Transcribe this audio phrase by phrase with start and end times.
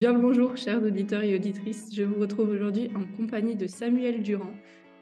[0.00, 1.94] Bien le bonjour, chers auditeurs et auditrices.
[1.94, 4.54] Je vous retrouve aujourd'hui en compagnie de Samuel Durand.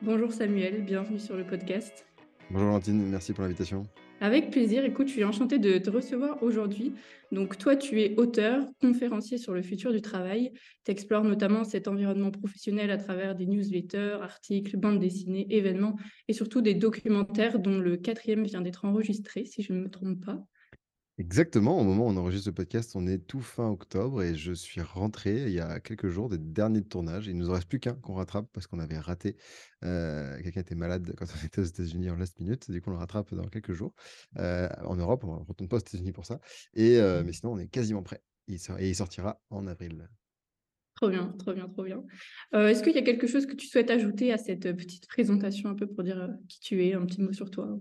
[0.03, 2.05] Bonjour Samuel, bienvenue sur le podcast.
[2.51, 3.85] Bonjour Valentine, merci pour l'invitation.
[4.21, 6.95] Avec plaisir, écoute, je suis enchantée de te recevoir aujourd'hui.
[7.31, 10.51] Donc toi, tu es auteur, conférencier sur le futur du travail.
[10.85, 15.95] Tu explores notamment cet environnement professionnel à travers des newsletters, articles, bandes dessinées, événements
[16.27, 20.25] et surtout des documentaires dont le quatrième vient d'être enregistré, si je ne me trompe
[20.27, 20.45] pas.
[21.19, 24.53] Exactement, au moment où on enregistre le podcast, on est tout fin octobre et je
[24.53, 27.27] suis rentré il y a quelques jours des derniers de tournage.
[27.27, 29.37] Il nous en reste plus qu'un qu'on rattrape parce qu'on avait raté.
[29.85, 32.71] euh, quelqu'un était malade quand on était aux États-Unis en last minute.
[32.71, 33.95] Du coup, on le rattrape dans quelques jours.
[34.39, 36.39] Euh, en Europe, on ne retourne pas aux États-Unis pour ça.
[36.75, 38.23] Et, euh, mais sinon, on est quasiment prêt.
[38.47, 40.09] Il sort- et il sortira en avril.
[40.95, 42.05] Trop bien, trop bien, trop bien.
[42.55, 45.09] Euh, est-ce qu'il y a quelque chose que tu souhaites ajouter à cette euh, petite
[45.09, 47.77] présentation un peu pour dire euh, qui tu es, un petit mot sur toi?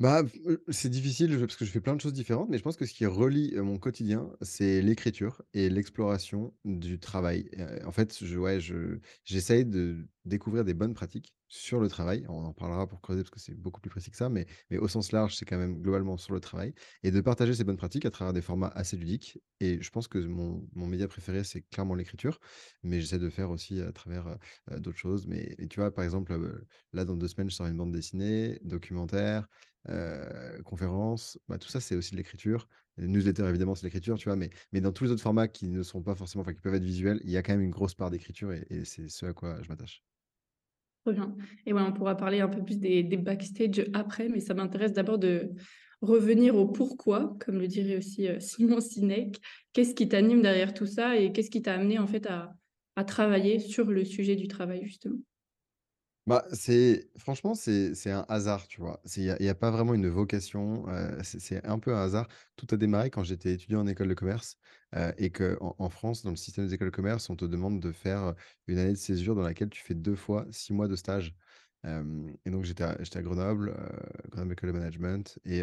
[0.00, 0.22] Bah,
[0.68, 2.92] c'est difficile, parce que je fais plein de choses différentes, mais je pense que ce
[2.92, 7.48] qui relie, mon quotidien, c'est l'écriture et l'exploration du travail.
[7.84, 12.24] En fait, je ouais, je j'essaye de découvrir des bonnes pratiques sur le travail.
[12.28, 14.78] On en parlera pour creuser parce que c'est beaucoup plus précis que ça, mais mais
[14.78, 17.76] au sens large, c'est quand même globalement sur le travail et de partager ces bonnes
[17.76, 21.44] pratiques à travers des formats assez ludiques et je pense que mon mon média préféré,
[21.44, 22.40] c'est clairement l'écriture,
[22.82, 24.36] mais j'essaie de faire aussi à travers,
[24.78, 25.26] d'autres choses.
[25.28, 26.32] Mais tu vois, par exemple,
[26.92, 29.46] là, dans 2 semaines, je sors une bande dessinée, documentaire,
[29.88, 32.68] heu, conférences, bah, tout ça, c'est aussi de l'écriture.
[32.98, 34.36] Les newsletters, évidemment, c'est l'écriture, tu vois?
[34.36, 36.84] Mais dans tous les autres formats qui ne sont pas forcément enfin, qui peuvent être
[36.84, 39.62] visuels, il y a quand même une grosse part d'écriture et c'est ce à quoi
[39.62, 40.04] je m'attache.
[41.04, 41.34] Trop bien.
[41.66, 44.92] Et ouais, on pourra parler un peu plus des, des backstage après, mais ça m'intéresse
[44.92, 45.50] d'abord de
[46.00, 49.40] revenir au pourquoi, comme le dirait aussi euh, Simon Sinek.
[49.72, 52.54] Qu'est-ce qui t'anime derrière tout ça et qu'est-ce qui t'a amené en fait à
[53.04, 55.18] travailler sur le sujet du travail, justement?
[56.26, 59.00] Bah, c'est franchement, c'est un hasard, tu vois?
[59.16, 60.84] Il y a a pas vraiment une vocation,
[61.24, 62.28] c'est un peu un hasard.
[62.56, 64.56] Tout a démarré quand j'étais étudiant en école de commerce,
[65.18, 67.90] et qu'en en France, dans le système des écoles de commerce, on te demande de
[67.90, 68.34] faire,
[68.68, 71.34] une année de césure dans laquelle tu fais 2 fois 6 mois de stage.
[71.84, 73.74] Et donc j'étais à Grenoble,
[74.30, 75.62] Grenoble École de Management et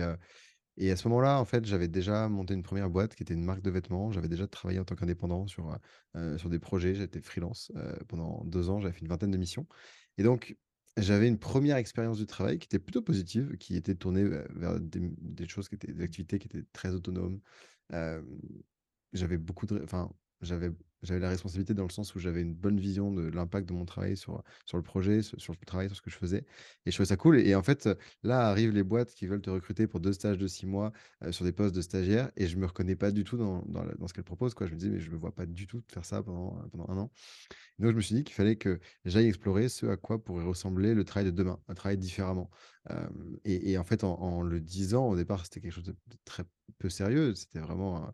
[0.77, 3.43] et à ce moment-là, en fait, j'avais déjà monté une première boîte qui était une
[3.43, 4.11] marque de vêtements.
[4.11, 5.77] J'avais déjà travaillé en tant qu'indépendant sur,
[6.37, 6.95] sur des projets.
[6.95, 7.71] J'étais freelance,
[8.07, 8.79] pendant 2 ans.
[8.79, 9.67] J'avais fait une vingtaine de missions
[10.19, 10.57] et donc
[10.97, 15.47] j'avais une première expérience du travail qui était plutôt positive, qui était tournée, vers des
[15.47, 17.39] choses qui étaient des activités qui étaient très autonomes.
[19.13, 20.71] J'avais beaucoup de enfin, j'avais
[21.01, 23.85] j'avais la responsabilité dans le sens où j'avais une bonne vision de l'impact de mon
[23.85, 26.45] travail sur, sur le projet, sur le travail, sur ce que je faisais
[26.85, 27.89] et je trouvais ça cool et en fait,
[28.23, 30.91] Là arrivent les boîtes qui veulent te recruter pour 2 stages de 6 mois,
[31.23, 34.07] heu, sur des postes de stagiaire et je me reconnais pas du tout dans dans
[34.07, 34.53] ce qu'elles proposent.
[34.59, 36.97] Je me disais: «Mais je me vois pas du tout faire ça pendant, pendant un
[36.97, 37.11] an».
[37.79, 40.93] Donc je me suis dit qu'il fallait que j'aille explorer ce à quoi pourrait ressembler
[40.93, 42.49] le travail de demain, un travail différemment.
[43.45, 45.95] Et en fait, en en le disant, au départ, c'était quelque chose de
[46.25, 46.43] très
[46.77, 47.35] peu sérieux.
[47.35, 48.11] C'était vraiment,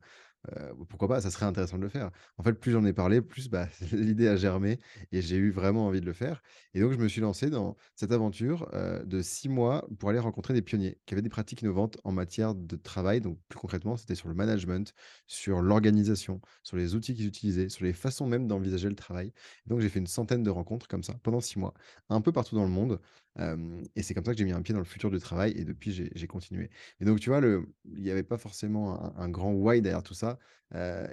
[0.51, 1.22] Heu, pourquoi pas?
[1.22, 2.11] Ça serait intéressant de le faire.
[2.38, 4.79] En fait, plus j'en ai parlé, plus, bah, l'idée a germé
[5.11, 6.41] et j'ai eu vraiment envie de le faire
[6.73, 10.19] et donc je me suis lancé dans cette aventure, heu, de 6 mois pour aller
[10.19, 13.22] rencontrer des pionniers qui avaient des pratiques innovantes en matière de travail.
[13.22, 14.94] Donc plus concrètement, c'était sur le management,
[15.28, 19.34] sur l'organisation, sur les outils qu'ils utilisaient, sur les façons même d'envisager le travail.
[19.66, 21.73] Donc j'ai fait une centaine de rencontres comme ça pendant 6 mois,
[22.09, 23.00] un peu partout dans le monde,
[23.38, 25.66] et c'est comme ça que j'ai mis un pied dans le futur du travail et
[25.66, 26.69] depuis j'ai continué
[27.00, 27.41] et donc tu vois,
[27.85, 30.40] il y avait pas forcément un grand why derrière tout ça.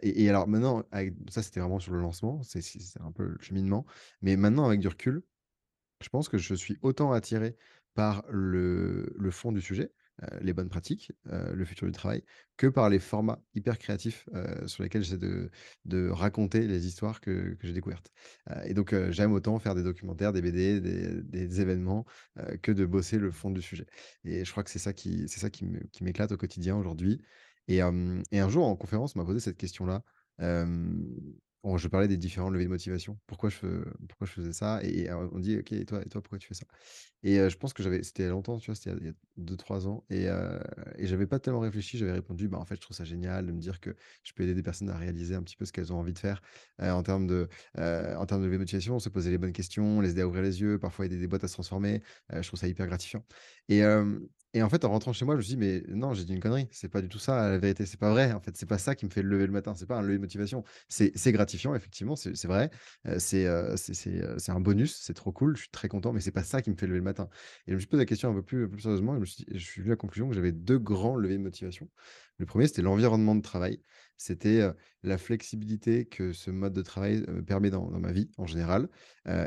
[0.02, 0.84] Et alors maintenant
[1.28, 2.62] ça, c'était vraiment sur le lancement, c'est
[3.00, 3.86] un peu le cheminement.
[4.20, 5.22] Mais maintenant avec du recul,
[6.02, 7.56] je pense que je suis autant attiré
[7.94, 9.92] par le fond du sujet,
[10.40, 12.22] les bonnes pratiques, heu, le futur du travail,
[12.56, 15.18] que par les formats hyper créatifs, heu, sur lesquels j'essaie
[15.84, 18.12] de raconter les histoires que j'ai découvertes.
[18.64, 22.04] Et donc j'aime autant faire des documentaires, des BD, des événements,
[22.62, 23.86] que de bosser le fond du sujet.
[24.24, 25.64] Et je crois que c'est ça qui c'est ça qui
[26.02, 27.20] m'éclate au quotidien aujourd'hui.
[27.68, 30.02] Et un jour en conférence, on m'a posé cette question-là,
[31.76, 33.18] je parlais des différents leviers de motivation.
[33.26, 33.68] Pourquoi je fais
[34.08, 34.80] pourquoi je faisais ça?
[34.84, 36.66] Et et on dit: «OK et toi et toi pourquoi tu fais ça?»
[37.22, 38.74] et je pense que j'avais c'était il y a longtemps, tu vois?
[38.76, 40.60] C'était il y a il y a 2-3 ans et heu
[40.98, 41.98] et j'avais pas tellement réfléchi.
[41.98, 44.42] J'avais répondu: «Bah, en fait, je trouve ça génial de me dire que je peux
[44.44, 46.42] aider des personnes à réaliser un petit peu ce qu'elles ont envie de faire,
[46.80, 50.10] en termes de, en termes de levier de motivation, se poser les bonnes questions, les
[50.12, 52.02] aider à ouvrir les yeux, parfois aider des boîtes à se transformer».
[52.32, 53.24] Je trouve ça hyper gratifiant
[53.68, 53.82] et
[54.54, 56.34] et en fait, en rentrant chez moi, je me suis dit: «Mais non, j'ai dit
[56.34, 56.68] une connerie.
[56.72, 57.86] C'est pas du tout ça la vérité.
[57.86, 58.56] C'est pas vrai, en fait.
[58.56, 59.74] C'est pas ça qui me fait lever le matin.
[59.74, 60.64] C'est pas un levier de motivation».
[60.88, 62.70] C'est gratifiant effectivement, c'est vrai,
[63.06, 66.30] heu, c'est, heu, c'est un bonus, c'est trop cool, je suis très content, mais c'est
[66.32, 67.28] pas ça qui me fait lever le matin
[67.66, 69.58] et je me suis posé la question un peu plus sérieusement je me suis dit
[69.80, 71.88] venu à la conclusion que j'avais 2 grands leviers de motivation.
[72.38, 73.80] Le premier c'était l'environnement de travail.
[74.16, 74.62] C'était,
[75.02, 78.88] la flexibilité que ce mode de travail, heu, permet dans ma vie en général,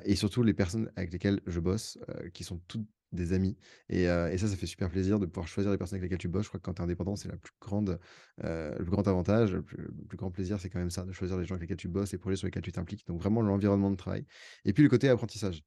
[0.05, 1.97] et surtout les personnes avec lesquelles je bosse,
[2.33, 3.57] qui sont toutes des amis
[3.89, 6.27] et et ça, ça fait super plaisir de pouvoir choisir les personnes avec lesquelles tu
[6.27, 6.43] bosses.
[6.43, 7.99] Je crois que quand tu es indépendant, c'est la plus grande,
[8.39, 11.45] le plus grand avantage, le plus grand plaisir, c'est quand même ça, de choisir les
[11.45, 13.95] gens avec lesquels tu bosses, les projets sur lesquels tu t'impliques, donc vraiment l'environnement de
[13.95, 14.25] travail
[14.65, 15.63] et puis le côté apprentissage.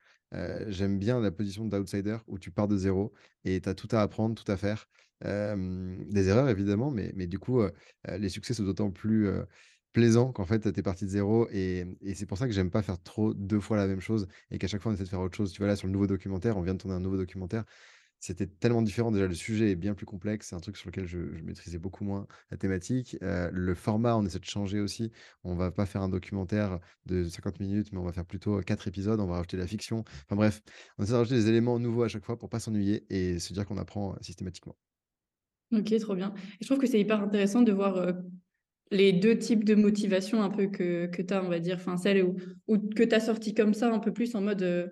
[0.67, 3.13] J'aime bien la position d'outsider où tu pars de zéro
[3.45, 4.87] et tu as tout à apprendre, tout à faire.
[5.25, 7.63] Des erreurs évidemment, mais mais du coup,
[8.09, 9.29] les succès sont d'autant plus,
[9.89, 12.71] heu, plaisants qu'en fait, tu es parti de zéro et c'est pour ça que j'aime
[12.71, 15.09] pas faire trop 2 fois la même chose et qu'à chaque fois on essaie de
[15.09, 15.53] faire autre chose.
[15.53, 17.65] Tu vois, là, sur le nouveau documentaire, on vient de tourner un nouveau documentaire.
[18.21, 19.13] C'était tellement différent.
[19.13, 20.49] Déjà, le sujet est bien plus complexe.
[20.49, 23.17] C'est un truc sur lequel je maîtrisais beaucoup moins la thématique.
[23.23, 25.13] Heu, le format, on essaie de changer aussi.
[25.45, 28.89] On va pas faire un documentaire de 50 minutes, mais on va faire plutôt 4
[28.89, 29.21] épisodes.
[29.21, 30.01] On va rajouter de la fiction.
[30.27, 30.63] Enfin bref,
[30.99, 33.53] on essaie de rajouter des éléments nouveaux à chaque fois pour pas s'ennuyer et se
[33.53, 34.77] dire qu'on apprend, heu, systématiquement.
[35.73, 37.99] OK, trop bien je trouve que c'est hyper intéressant de voir,
[38.91, 41.77] les 2 types de motivation un peu que que tu as, on va dire.
[41.77, 42.37] Enfin, celle où
[42.69, 44.91] où que tu as sorti comme ça, un peu plus en mode, heu,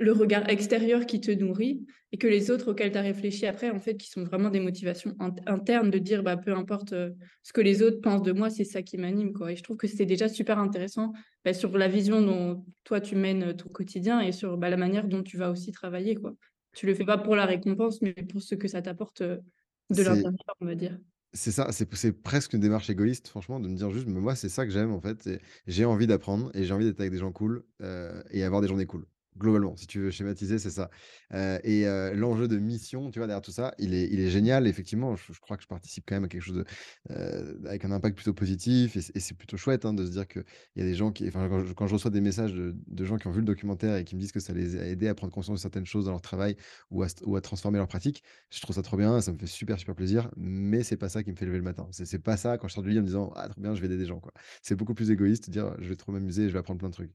[0.00, 3.70] le regard extérieur qui te nourrit et que les autres auxquels tu as réfléchi après,
[3.70, 7.14] en fait, qui sont vraiment des motivations int internes de dire: «Bah, peu importe, heu,
[7.42, 9.76] ce que les autres pensent de moi, c'est ça qui m'anime», quoi et je trouve
[9.78, 11.12] que c'est déjà super intéressant,
[11.44, 14.76] bah, sur la vision dont toi tu mènes, heu, ton quotidien et sur, bah, la
[14.78, 16.34] manière dont tu vas aussi travailler, quoi.
[16.76, 20.56] Tu le fais pas pour la récompense, mais pour ce que ça t'apporte, de l'intérieur,
[20.60, 20.98] on va dire.
[21.34, 24.48] C'est ça, c'est presque une démarche égoïste franchement de me dire juste: «Mais moi, c'est
[24.48, 25.28] ça que j'aime en fait,
[25.66, 28.68] j'ai envie d'apprendre et j'ai envie d'être avec des gens cool, heu et avoir des
[28.68, 29.04] journées cool».
[29.38, 30.90] Globalement, si tu veux schématiser, c'est ça.
[31.32, 34.66] Et l'enjeu de mission, tu vois, derrière tout ça, il est il est génial.
[34.66, 36.64] Effectivement, je crois que je participe quand même à quelque chose
[37.08, 40.44] avec un impact plutôt positif et c'est plutôt chouette, hein, de se dire qu'il
[40.76, 43.40] y a des gens qui quand je reçois des messages de gens qui ont vu
[43.40, 45.62] le documentaire et qui me disent que ça les a aidés à prendre conscience de
[45.62, 46.56] certaines choses dans leur travail
[46.90, 47.02] ou
[47.36, 50.30] à transformer leurs pratiques, je trouve ça trop bien, ça me fait super, super plaisir,
[50.36, 51.86] mais c'est pas ça qui me fait lever le matin.
[51.92, 53.80] C'est pas ça quand je sors du lit en me disant: «Ah trop bien, je
[53.80, 54.20] vais aider des gens».
[54.62, 56.94] C'est beaucoup plus égoïste de dire: «Je vais trop m'amuser je vais apprendre plein de
[56.94, 57.12] trucs».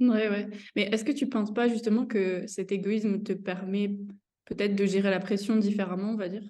[0.00, 0.48] Ouais, ouais.
[0.74, 3.88] Mais est-ce que tu penses pas justement que cet égoïsme te permet
[4.46, 6.42] peut-être de gérer la pression différemment, on va dire?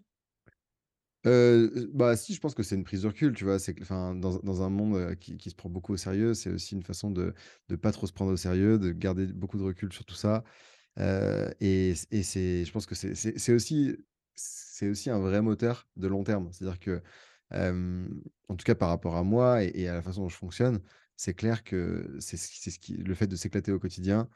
[1.25, 3.59] Heu, bah, si, je pense que c'est une prise de recul, tu vois?
[3.61, 6.35] C'est que enfin, dans dans un monde, heu, qui qui se prend beaucoup au sérieux,
[6.35, 7.35] c'est aussi une façon de
[7.69, 10.43] de pas trop se prendre au sérieux, de garder beaucoup de recul sur tout ça.
[11.01, 13.99] Heu et et c'est je pense que c'est c'est c'est aussi
[14.37, 16.51] c'est aussi un vrai moteur de long terme.
[16.53, 17.03] C'est-à-dire que,
[17.53, 20.81] hem, en tout cas par rapport à moi et à la façon dont je fonctionne,
[21.23, 24.29] c'est clair que c'est ce qui le fait de s'éclater au quotidien,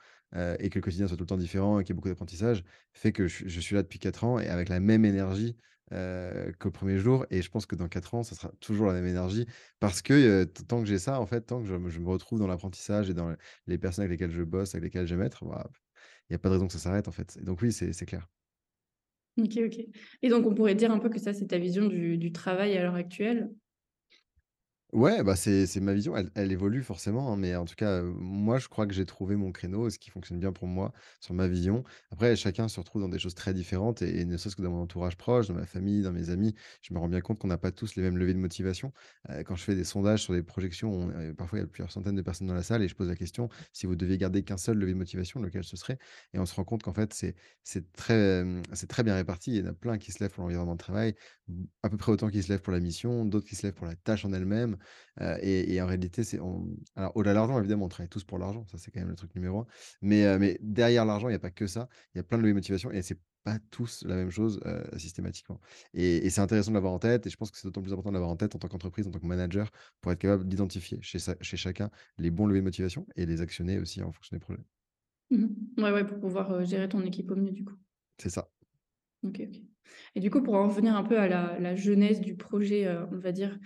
[0.61, 2.65] et que le quotidien soit tout le temps différent et qu'il y ait beaucoup d'apprentissage,
[2.93, 5.56] fait que je je suis là depuis 4 ans et avec la même énergie,
[5.93, 8.93] heu, qu'au premier jour et je pense que dans 4 ans, ça sera toujours la
[8.94, 9.47] même énergie
[9.81, 12.47] parce que, tant que j'ai ça, en fait, tant que je me je retrouve dans
[12.49, 13.35] l'apprentissage et dans
[13.67, 15.69] les personnes avec lesquelles je bosse, avec lesquelles être, bah,
[16.31, 17.43] il y a pas de raison que ça s'arrête, en fait.
[17.44, 18.29] Donc oui, c'est clair.
[19.38, 19.79] OK, OK.
[20.23, 22.83] Et donc on pourrait dire un peu que ça, c'est ta vision du travail à
[22.83, 23.50] l'heure actuelle?
[24.97, 28.59] Ouais, bah, c'est ma vision, elle elle évolue forcément, hein, mais en tout cas, moi,
[28.59, 31.49] je crois que j'ai trouvé mon créneau, ce qui fonctionne bien pour moi, sur ma
[31.49, 31.85] vision.
[32.11, 34.81] Après, chacun se retrouve dans des choses très différentes et ne serait-ce que dans mon
[34.81, 37.59] entourage proche, dans ma famille, dans mes amis, je me rends bien compte qu'on n'a
[37.59, 38.91] pas tous les mêmes leviers de motivation.
[39.45, 42.23] Quand je fais des sondages sur des projections, parfois, il y a plusieurs centaines de
[42.23, 44.79] personnes dans la salle et je pose la question: «Si vous deviez garder qu'un seul
[44.79, 45.99] levier de motivation, lequel ce serait?»
[46.33, 47.13] et on se rend compte qu'en fait,
[47.65, 48.45] c'est très,
[48.89, 49.51] très bien réparti.
[49.57, 51.15] Il y en a plein qui se lèvent pour l'environnement de travail,
[51.83, 53.87] à peu près autant qui se lèvent pour la mission, d'autres qui se lèvent pour
[53.87, 54.77] la tâche en elle-même.
[55.41, 58.38] Et et en réalité, c'est on alors au-delà de l'argent, évidemment, on travaille tous pour
[58.38, 59.67] l'argent, ça, c'est quand même le truc numéro un.
[60.03, 61.88] Mais mais derrière l'argent, il y a pas que ça.
[62.15, 64.61] Il y a plein de leviers de motivation et c'est pas tous la même chose,
[64.97, 65.61] systématiquement.
[65.94, 67.93] Et et c'est intéressant de l'avoir en tête et je pense que c'est d'autant plus
[67.93, 70.47] important de l'avoir en tête en tant qu'entreprise, en tant que manager, pour être capable
[70.49, 74.12] d'identifier chez sa chez chacun les bons leviers de motivation et les actionner aussi en
[74.12, 74.64] fonction des projets.
[75.31, 75.47] Mmh
[75.78, 77.75] Ouais, ouais, pour pouvoir, gérer ton équipe au mieux, du coup.
[78.19, 78.49] C'est ça.
[79.23, 79.61] OK, OK.
[80.14, 83.19] Et du coup, pour en revenir un peu à la la genèse du projet, on
[83.19, 83.59] va dire,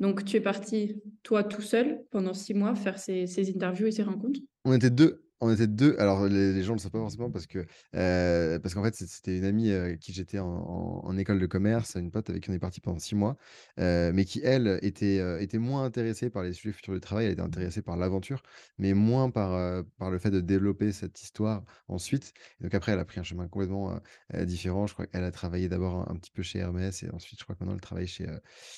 [0.00, 4.02] donc tu es parti, toi, tout seul, pendant 6 mois, faire ces interviews et ces
[4.02, 4.40] rencontres?
[4.64, 5.96] On était 2, on était 2.
[5.98, 7.60] Alors les gens ne le savent pas forcément parce que,
[7.94, 11.94] heu, parce qu'en fait, c'é c'était une amie, avec qui j'étais en école de commerce,
[11.96, 13.36] une pote avec qui on est parti pendant 6 mois,
[13.78, 17.26] heu, mais qui elle, était, heu, était moins intéressée par les sujets futurs du travail.
[17.26, 18.42] Elle était intéressée par l'aventure,
[18.78, 22.32] mais moins par, heu, par le fait de développer cette histoire ensuite.
[22.60, 24.00] Donc après, elle a pris un chemin complètement,
[24.44, 24.86] différent.
[24.86, 27.54] Je crois qu'elle a travaillé d'abord un petit peu chez Hermès et ensuite je crois
[27.56, 28.26] que maintenant elle travaille chez,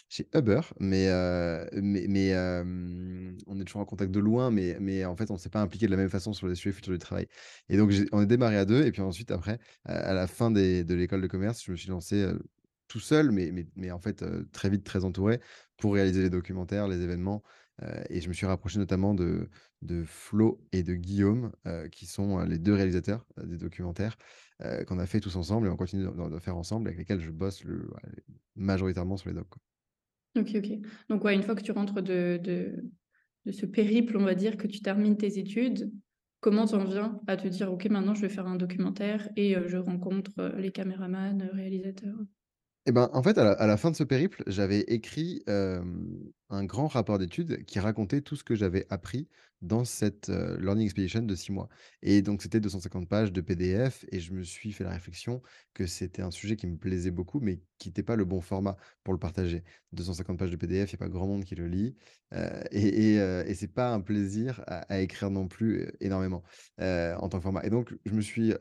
[0.09, 0.61] chez Uber.
[0.81, 1.09] Mais,
[1.83, 2.35] mais mais,
[3.47, 5.87] on est toujours en contact de loin, mais mais en fait, on s'est pas impliqués
[5.87, 7.27] de la même façon sur les sujets futurs du travail.
[7.69, 10.85] Et donc on est démarré à 2 et puis ensuite après, à la fin des
[10.85, 12.27] de l'école de commerce, je me suis lancé,
[12.89, 15.41] tout seul, mais mais mais en fait, très vite, très entouré
[15.77, 17.43] pour réaliser les documentaires, les événements,
[18.11, 19.49] et je me suis rapproché notamment de
[19.81, 21.53] de Flo et de Guillaume,
[21.93, 24.17] qui sont, les 2 réalisateurs, des documentaires,
[24.87, 27.31] qu'on a fait tous ensemble et on continue d'en d'en faire ensemble, avec lesquels je
[27.31, 27.89] bosse le
[28.57, 29.55] majoritairement sur les docs.
[30.37, 30.71] OK, OK.
[31.09, 32.85] Donc une fois que tu rentres de de
[33.47, 35.91] de ce périple, on va dire, que tu termines tes études,
[36.41, 39.57] comment tu en viens à te dire: «OK, maintenant je vais faire un documentaire et
[39.57, 42.19] heu, je rencontre, heu, les caméramans, heu, réalisateurs»?
[42.87, 45.43] Et ben, en fait, à la fin de ce périple, j'avais écrit,
[46.51, 49.29] un grand rapport d'études qui racontait tout ce que j'avais appris
[49.63, 51.69] dans cette, learning expedition de 6 mois
[52.03, 55.43] et donc c'était 250 pages de PDF et je me suis fait la réflexion
[55.75, 58.77] que c'était un sujet qui me plaisait beaucoup, mais qui était pas le bon format
[59.05, 59.63] pour le partager.
[59.93, 61.97] 250 pages de PDF, il y a pas grand monde qui le lit,
[62.71, 66.43] et et et c'est pas un plaisir à à écrire non plus, énormément,
[66.79, 68.55] en tant que format et donc je me suis,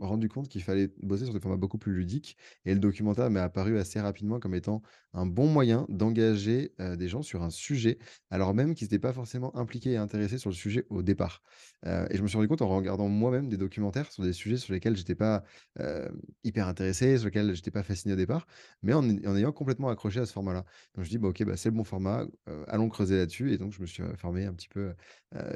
[0.00, 3.40] rendu compte qu'il fallait bosser sur des formats beaucoup plus ludiques et le documentaire m'est
[3.40, 4.82] apparu assez rapidement comme étant
[5.16, 7.98] un bon moyen d'engager, des gens sur un sujet,
[8.30, 11.42] alors même qu'ils étaient pas forcément impliqués et intéressés sur le sujet au départ.
[11.86, 14.56] Heu et je me suis rendu compte en regardant moi-même des documentaires sur des sujets
[14.58, 15.44] sur lesquels j'étais pas,
[15.78, 18.46] hem, hyper intéressé, sur lesquels j'étais pas fasciné au départ,
[18.82, 20.64] mais en ay en ayant complètement accroché à ce format-là.
[20.94, 23.58] Donc je dis: «Bah, OK, bah, c'est le bon format, heu, allons creuser là-dessus» et
[23.58, 24.94] donc je me suis, formé un petit peu,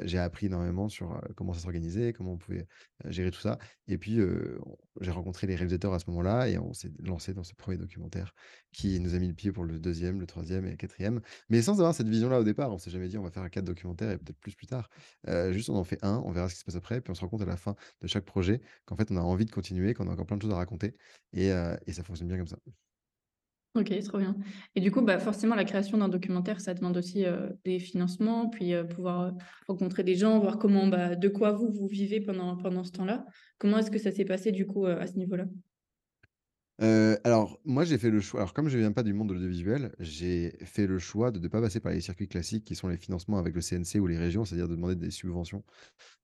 [0.03, 2.67] j'ai appris énormément sur, comment ça s'organisait, comment on pouvait,
[3.05, 3.57] gérer tout ça
[3.87, 4.19] et puis,
[5.01, 8.33] j'ai rencontré les réalisateurs à ce moment-là et on s'est lancé dans ce premier documentaire
[8.71, 11.19] qui nous a mis le pied pour le deuxième, le troisième et le quatrième.
[11.49, 13.65] Mais sans avoir cette vision-là au départ, on s'est jamais dit: «On va faire 4
[13.65, 14.89] documentaires et peut-être plus plus tard».
[15.51, 17.21] Juste on en fait un, on verra ce qui se passe après, puis on se
[17.21, 19.93] rend compte à la fin de chaque projet qu'en fait on a envie de continuer,
[19.93, 20.95] qu'on a encore plein de choses à raconter
[21.33, 21.49] et
[21.87, 22.57] et ça fonctionne bien comme ça.
[23.73, 24.35] OK, trop bien
[24.75, 28.49] et du coup, bah, forcément, la création d'un documentaire, ça demande aussi, heu, des financements,
[28.49, 29.31] puis, heu, pouvoir,
[29.67, 33.25] rencontrer des gens, voir comment, bah, de quoi vous, vivez pendant pendant ce temps-là.
[33.59, 35.45] Comment est-ce que ça s'est passé du coup, à ce niveau-là?
[36.81, 39.33] Heu, alors moi j'ai fait le choix alors comme je viens pas du monde de
[39.35, 42.87] l'audiovisuel, j'ai fait le choix de ne pas passer par les circuits classiques qui sont
[42.87, 45.63] les financements avec le CNC ou les régions, c'est-à-dire de demander des subventions,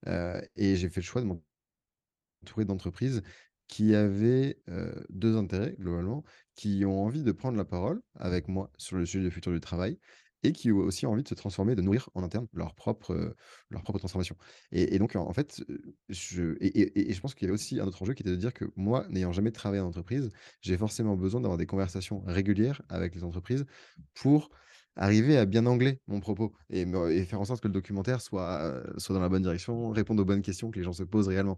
[0.07, 3.23] heu et j'ai fait le choix de m'entourer d'entreprises
[3.67, 6.23] qui avaient, heu, 2 intérêts globalement,
[6.55, 9.59] qui ont envie de prendre la parole avec moi sur le sujet du futur du
[9.61, 9.99] travail
[10.47, 13.35] et qui ont aussi envie de se transformer, de nourrir en interne leur propre,
[13.69, 14.35] leur propre transformation
[14.71, 15.63] et donc en fait,
[16.09, 18.35] je et et je pense qu'il y a aussi un autre enjeu qui était de
[18.35, 20.29] dire que moi, n'ayant jamais travaillé en entreprise,
[20.61, 23.65] j'ai forcément besoin d'avoir des conversations régulières avec les entreprises
[24.13, 24.49] pour
[24.95, 28.83] arriver à bien angler mon propos et et faire en sorte que le documentaire soit,
[28.97, 31.57] soit dans la bonne direction, réponde aux bonnes questions que les gens se posent réellement.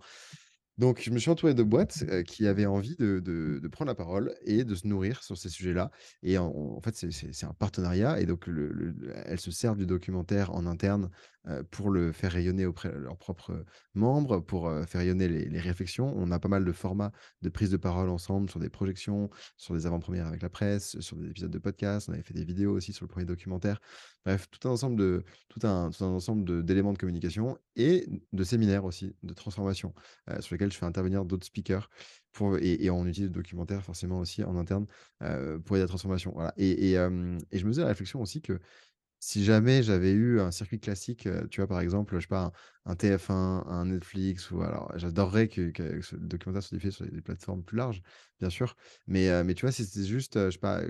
[0.79, 4.33] Donc je me suis entouré de boîtes, heu, qui avaient envie de prendre la parole
[4.45, 5.91] et de se nourrir sur ces sujets-là
[6.23, 8.95] et en fait, c'est un partenariat et donc le le
[9.25, 11.09] elles se servent du documentaire en interne,
[11.47, 15.59] heu, pour le faire rayonner auprès de leurs propres, membres, pour, heu, faire rayonner les
[15.59, 16.13] réflexions.
[16.15, 19.73] On a pas mal de formats de prise de parole ensemble sur des projections, sur
[19.75, 22.07] des avant-premières avec la presse, sur des épisodes de podcast.
[22.09, 23.79] On avait fait des vidéos aussi sur le premier documentaire.
[24.25, 28.05] Bref, tout un ensemble de tout un tout un ensemble de d'éléments de communication et
[28.31, 29.93] de séminaires aussi, de transformation
[30.39, 31.89] sur lesquels je fais intervenir d'autres speakers
[32.31, 34.85] pour et on utilise le documentaire forcément aussi en interne,
[35.19, 38.59] pour aider à la transformation, et je me faisais la réflexion aussi que
[39.21, 42.53] si jamais j'avais eu un circuit classique, tu vois, par exemple, je sais pas,
[42.85, 47.05] un un TF1, un Netflix ou alors j'adorerais que que ce documentaire soit diffusé sur
[47.05, 48.01] des plateformes plus larges,
[48.39, 48.75] bien sûr,
[49.07, 50.81] mais tu vois, si c'était juste, je sais pas,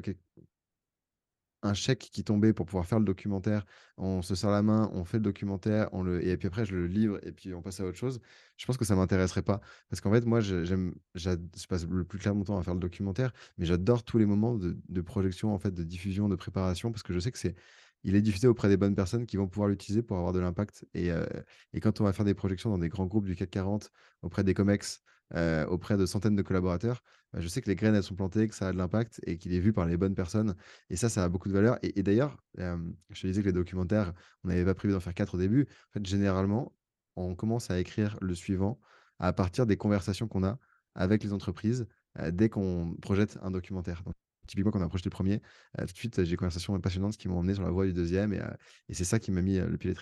[1.61, 3.65] un chèque qui tombait pour pouvoir faire le documentaire.
[3.97, 6.73] On se serre la main, on fait le documentaire, on le et puis après je
[6.75, 8.19] le livre et puis on passe à autre chose.
[8.57, 11.29] Je pense que ça m'intéresserait pas parce qu'en fait, moi, j'aime je
[11.67, 14.55] passe le plus clair mon temps à faire le documentaire, mais j'adore tous les moments
[14.55, 17.55] de projection, en fait, de diffusion, de préparation parce que je sais que c'est
[18.03, 20.85] il est diffusé auprès des bonnes personnes qui vont pouvoir l'utiliser pour avoir de l'impact
[20.93, 21.25] et heu
[21.73, 24.43] et quand on va faire des projections dans des grands groupes du CAC 40, auprès
[24.43, 25.01] des comex,
[25.35, 27.01] heu, auprès de centaines de collaborateurs,
[27.33, 29.53] je sais que les graines, elles sont plantées, que ça a de l'impact et qu'il
[29.53, 30.55] est vu par les bonnes personnes
[30.89, 34.13] et ça, ça a beaucoup de valeur et d'ailleurs, je te disais que les documentaires,
[34.43, 35.67] on n'avait pas prévu d'en faire 4 au début.
[35.89, 36.74] En fait, généralement,
[37.15, 38.79] on commence à écrire le suivant
[39.19, 40.57] à partir des conversations qu'on a
[40.95, 41.88] avec les entreprises,
[42.31, 44.03] dès qu'on projette un documentaire.
[44.48, 45.39] Typiquement, quand on a projeté le 1er,
[45.77, 48.33] tout de suite, j'ai des conversations passionnantes qui m'ont emmené sur la voie du deuxième
[48.33, 49.93] et c'est ça qui m'a mis, le pied.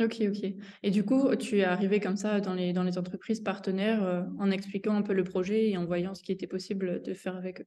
[0.00, 0.44] OK, OK
[0.82, 4.94] et du coup, tu es arrivé comme ça dans les entreprises partenaires, heu, en expliquant
[4.96, 7.66] un peu le projet et en voyant ce qui était possible, de faire avec eux?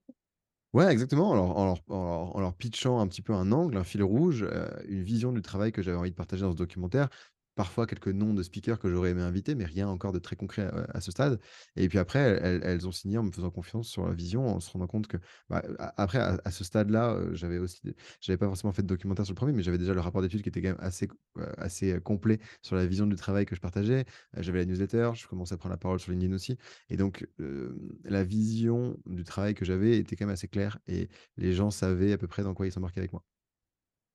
[0.73, 1.91] Ouais, exactement, en leur en leur
[2.35, 5.43] en leur pitchant un petit peu un angle, un fil rouge, heu, une vision du
[5.43, 7.09] travail que j'avais envie de partager dans ce documentaire.
[7.57, 10.71] Parfois quelques noms de speakers que j'aurais aimé inviter, mais rien encore de très concret,
[10.73, 11.39] heu, à ce stade
[11.75, 14.71] et puis après elles ont signé en me faisant confiance sur la vision, en se
[14.71, 15.17] rendant compte que,
[15.49, 15.61] bah,
[15.97, 17.81] après à ce stade-là, heu, j'avais aussi
[18.21, 20.41] j'avais pas forcément fait de documentaire sur le premier, mais j'avais déjà le rapport d'études
[20.41, 21.11] qui était quand même assez c
[21.57, 24.05] assez, complet sur la vision du travail que je partageais.
[24.37, 26.57] J'avais la newsletter, je commençais à prendre la parole sur LinkedIn aussi
[26.89, 27.27] et donc,
[28.03, 32.13] la vision du travail que j'avais était quand même assez claire et les gens savaient
[32.13, 33.23] à peu près dans quoi ils s'embarquaient avec moi.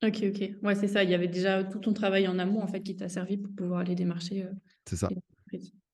[0.02, 0.50] OK, OK.
[0.62, 2.95] Ouais, c'est ça, il y avait déjà tout ton travail en amont, en fait, qui
[2.95, 4.52] t'a servi pour pouvoir aller démarcher, heu,
[4.87, 5.14] C'est ça.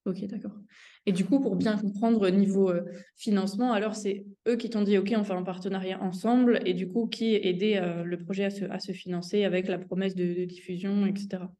[0.06, 0.52] OK, d'accord
[1.06, 2.84] et du coup, pour bien comprendre, niveau, heu,
[3.16, 6.88] financement, alors c'est eux qui t'ont dit: «OK, on fait un partenariat ensemble» et du
[6.90, 10.24] coup, qui aidait, heu, le projet à se à se financer avec la promesse de
[10.34, 11.54] de diffusion et cetera?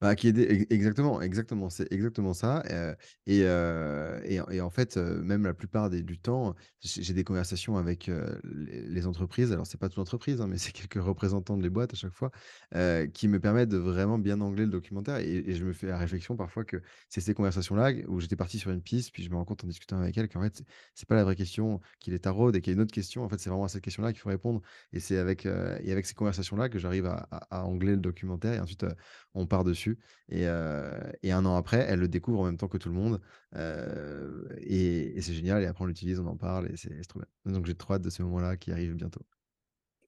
[0.00, 2.62] Bah, exactement, exactement, c'est exactement ça,
[3.26, 8.10] et et en fait, même la plupart du temps, j'ai des conversations avec,
[8.42, 9.52] les entreprises.
[9.52, 12.30] Alors c'est pas toute l'entreprise, hein, mais c'est quelques représentants des boîtes à chaque fois,
[13.14, 16.36] qui me permettent de vraiment bien angler le documentaire et je me fais la réflexion
[16.36, 19.44] parfois que c'est ces conversations-là où j'étais parti sur une piste, puis je me rends
[19.44, 22.18] compte en discutant avec elle qu'en fait, c'est c'est pas la vraie question qui les
[22.18, 23.24] taraude et qu'il y a une autre question.
[23.24, 24.60] En fait, c'est vraiment à cette question-là qu'il faut répondre
[24.92, 28.84] et c'est avec, avec ces conversations-là que j'arrive à angler le documentaire et ensuite,
[29.34, 29.83] on part dessus
[30.28, 33.20] et 1 an après, elle le découvre en même temps que tout le monde,
[33.56, 37.52] et et c'est génial et après on l'utilise, on en parle et c'est trop bien.
[37.52, 39.24] Donc j'ai trop hâte de ce moment-là qui arrive bientôt.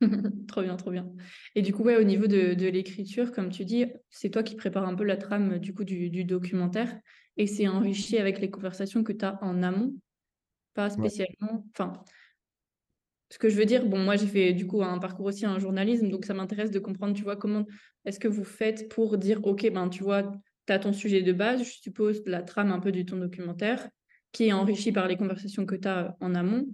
[0.48, 1.10] Trop bien, trop bien
[1.54, 4.54] et du coup, ouais, au niveau de de l'écriture, comme tu dis, c'est toi qui
[4.54, 7.00] prépares un peu la trame, du coup, du du documentaire
[7.38, 9.94] et c'est enrichi avec les conversations que tu as en amont?
[10.74, 12.04] Pas spécialement enfin
[13.30, 15.58] ce que je veux dire, bon, moi, j'ai fait, du coup, un parcours aussi en
[15.58, 17.64] journalisme, donc ça m'intéresse de comprendre, tu vois, comment
[18.04, 20.22] est-ce que vous faites pour dire: «OK, ben, tu vois,
[20.66, 23.88] tu as ton sujet de base, je suppose, la trame un peu de ton documentaire,
[24.32, 26.66] qui est enrichie par les conversations que tu as en amont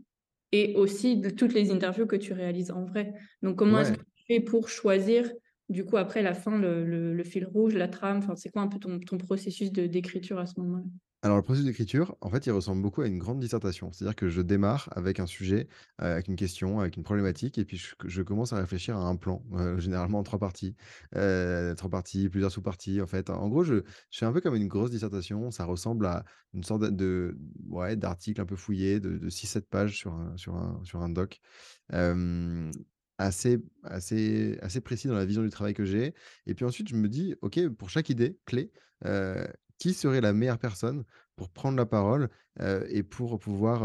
[0.53, 3.15] et aussi de toutes les interviews que tu réalises en vrai».
[3.43, 5.33] Donc comment est-ce que tu fais pour choisir,
[5.69, 8.19] du coup, après la fin, le le le fil rouge, la trame?
[8.19, 10.85] Enfin, c'est quoi un peu ton ton processus d'écriture à ce moment-là?
[11.25, 13.93] Alors le processus d'écriture, en fait, il ressemble beaucoup à une grande dissertation.
[13.93, 15.69] C'est-à-dire que je démarre avec un sujet,
[16.01, 19.15] heu, avec une question, avec une problématique et puis je commence à réfléchir à un
[19.15, 20.75] plan, heu, généralement en 3 parties,
[21.15, 23.31] heu, 3 parties, plusieurs sous-parties, en fait.
[23.31, 25.53] En gros, je fais un peu comme une grosse dissertation.
[25.53, 26.25] Ça ressemble à
[26.55, 27.37] une sorte de
[27.97, 31.41] d'article un peu fouillé de de 6-7 pages sur un sur un sur un doc,
[33.19, 36.15] assez assez assez précis dans la vision du travail que j'ai
[36.47, 38.73] et puis ensuite je me dis: «OK, pour chaque idée clé,
[39.83, 41.05] qui serait la meilleure personne
[41.37, 42.29] pour prendre la parole,
[42.89, 43.83] et pour pouvoir,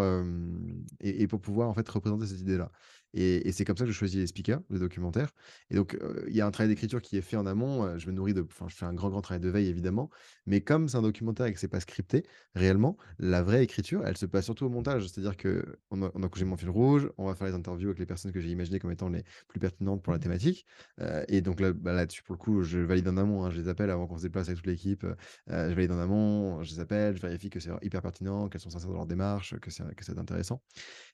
[1.02, 2.72] et pour pouvoir, en fait, représenter cette idée-là?»
[3.14, 5.32] Et et c'est comme ça que je choisis les speakers, de documentaire
[5.70, 5.98] et donc
[6.28, 8.42] il y a un travail d'écriture qui est fait en amont, je me nourris de
[8.42, 10.10] enfin, je fais un grand, grand travail de veille évidemment,
[10.46, 12.24] mais comme c'est un documentaire et que c'est pas scripté,
[12.56, 15.08] réellement, la vraie écriture, elle se passe surtout au montage.
[15.08, 18.00] C'est-à-dire qu'on a on a j'ai mon fil rouge, on va faire les interviews avec
[18.00, 20.66] les personnes que j'ai imaginées comme étant les plus pertinentes pour la thématique,
[21.02, 23.50] heu et donc là, bah, là-dessus, pour le coup, je valide en amont, hein.
[23.50, 25.06] Je les appelle avant qu'on se déplace avec toute l'équipe,
[25.48, 28.70] je valide en amont, je les appelle, je vérifie que c'est hyper pertinent, qu'elles sont
[28.70, 30.62] sincères dans leur démarche, que c'est que c'est intéressant.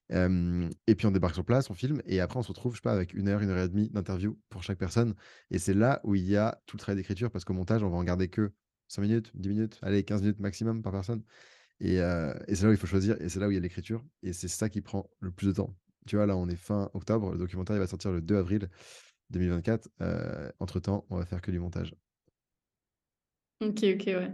[0.09, 1.73] Et puis on débarque sur place, on
[2.05, 3.89] et après on se retrouve, je sais pas, avec 1 heure, 1 heure et demie
[3.89, 5.15] d'interview pour chaque personne
[5.51, 7.89] et c'est là où il y a tout le travail d'écriture parce qu'au montage, on
[7.89, 8.53] va en garder que
[8.87, 11.23] 5 minutes, 10 minutes, allez 15 minutes maximum par personne
[11.79, 13.57] et heu et c'est là où il faut choisir et c'est là où il y
[13.57, 15.75] a l'écriture et c'est ça qui prend le plus de temps.
[16.07, 18.69] Tu vois, là, on est fin octobre, le documentaire, il va sortir le 2 avril
[19.31, 21.95] 2024, heu, entre temps, on va faire que du montage.
[23.61, 24.33] OK, OK, ouais.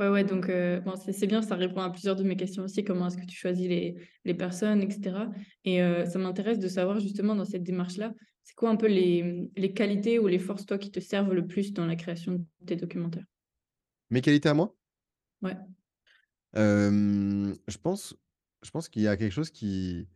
[0.00, 2.82] Ouais, ouais, donc heu, bon, c'est bien, ça répond à plusieurs de mes questions aussi.
[2.84, 5.30] Comment est-ce que tu choisis les les personnes et cetera
[5.64, 9.50] et heu, ça m'intéresse de savoir justement dans cette démarche-là, c'est quoi un peu les,
[9.56, 12.44] les qualités ou les forces, toi, qui te servent le plus dans la création de
[12.66, 13.26] tes documentaires?
[14.10, 14.76] Mes qualités à moi?
[15.42, 15.56] Ouais.
[16.54, 18.14] Je pense
[18.62, 20.08] je pense qu'il y a quelque chose qui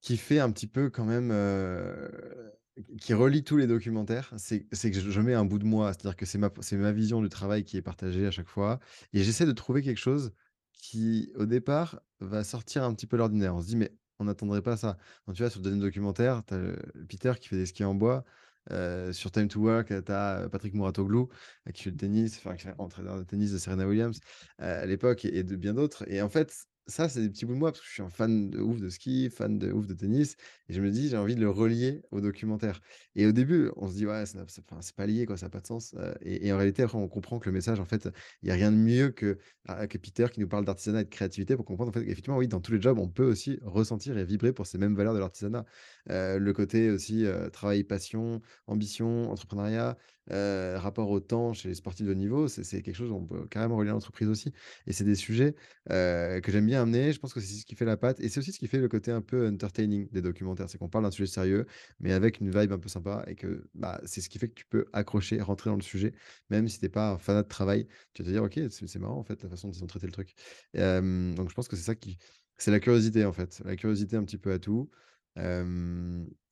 [0.00, 2.52] qui fait un petit peu quand même, heu,
[3.00, 5.92] qui relie tous les documentaires, c'est que je mets un bout de moi.
[5.92, 8.80] C'est-à-dire que c'est ma ma vision du travail qui est partagée à chaque fois
[9.12, 10.32] et j'essaie de trouver quelque chose
[10.72, 13.54] qui, au départ, va sortir un petit peu l'ordinaire.
[13.54, 14.96] On se dit: «Mais on n'attendrait pas ça».
[15.34, 16.76] Tu vois, sur le 2 documentaire, tu as,
[17.08, 18.24] Peter qui fait des skis en bois,
[18.70, 21.28] heu, sur Time to Work, heu, tu as, Patrick Mouratoglou,
[21.74, 24.18] qui fait le tennis, enfin entraîneur de tennis de Serena Williams,
[24.58, 27.58] à l'époque et de bien d'autres et en fait, ça, c'est des petits bouts de
[27.58, 29.94] moi parce que je suis un fan de ouf de ski, fan de ouf de
[29.94, 30.36] tennis
[30.68, 32.80] et je me dis: «J'ai envie de le relier au documentaire»
[33.14, 35.60] et au début, on se dit: «Ouais, n'a c'est pas lié quoi, ça a pas
[35.60, 38.08] de sens», heu et en réalité, après, on comprend que le message, en fait,
[38.42, 41.04] il y a rien de mieux que, ah, que Peter qui nous parle d'artisanat et
[41.04, 43.58] de créativité pour comprendre, en fait, qu'effectivement, oui, dans tous les jobs, on peut aussi
[43.62, 45.64] ressentir et vibrer pour ces mêmes valeurs de l'artisanat.
[46.10, 49.96] Heu, le côté aussi, heu, travail, passion, ambition, entrepreneuriat,
[50.32, 53.46] heu, rapport au temps chez les sportifs de niveau, c'est quelque chose où on peut
[53.48, 54.52] carrément relier à l'entreprise aussi
[54.86, 55.54] et c'est des sujets,
[55.90, 57.12] heu, que j'aime bien amener.
[57.12, 58.78] Je pense que c'est ce qui fait la patte et c'est aussi ce qui fait
[58.78, 60.68] le côté un peu entertaining des documentaires.
[60.70, 61.66] C'est qu'on parle d'un sujet sérieux,
[62.00, 64.54] mais avec une vibe un peu sympa et que, bah, c'est ce qui fait que
[64.54, 66.12] tu peux accrocher, rentrer dans le sujet,
[66.50, 67.86] même si tu es pas un fanat de travail.
[68.14, 70.06] Tu vas te dire: «OK, c'est marrant en fait la façon dont ils ont traité
[70.06, 70.34] le truc».
[70.74, 72.18] Donc je pense que c'est ça qui
[72.56, 74.90] c'est la curiosité en fait, la curiosité un petit peu à tout.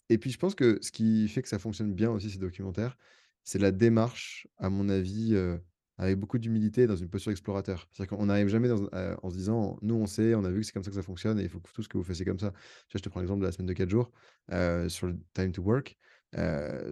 [0.08, 2.96] Et puis je pense que ce qui fait que ça fonctionne bien aussi ces documentaires,
[3.44, 5.60] c'est la démarche à mon avis, heu,
[5.98, 7.88] avec beaucoup d'humilité dans une posture explorateur.
[7.92, 8.88] C'est-à-dire qu'on n'arrive jamais heu,
[9.22, 11.02] en se disant: «Nous on sait, on a vu que c'est comme ça que ça
[11.02, 12.52] fonctionne et il faut que tout ce que vous fassiez comme ça».
[12.88, 14.10] Tu je te prends l'exemple de la semaine de 4 jours,
[14.52, 15.96] heu, sur le time to work.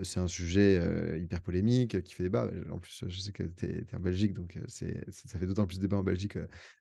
[0.03, 2.51] C'est un sujet, hyper polémique, qui fait débat.
[2.71, 5.79] En plus, je sais que tu es en Belgique, donc c'est ça fait d'autant plus
[5.79, 6.37] débat en Belgique,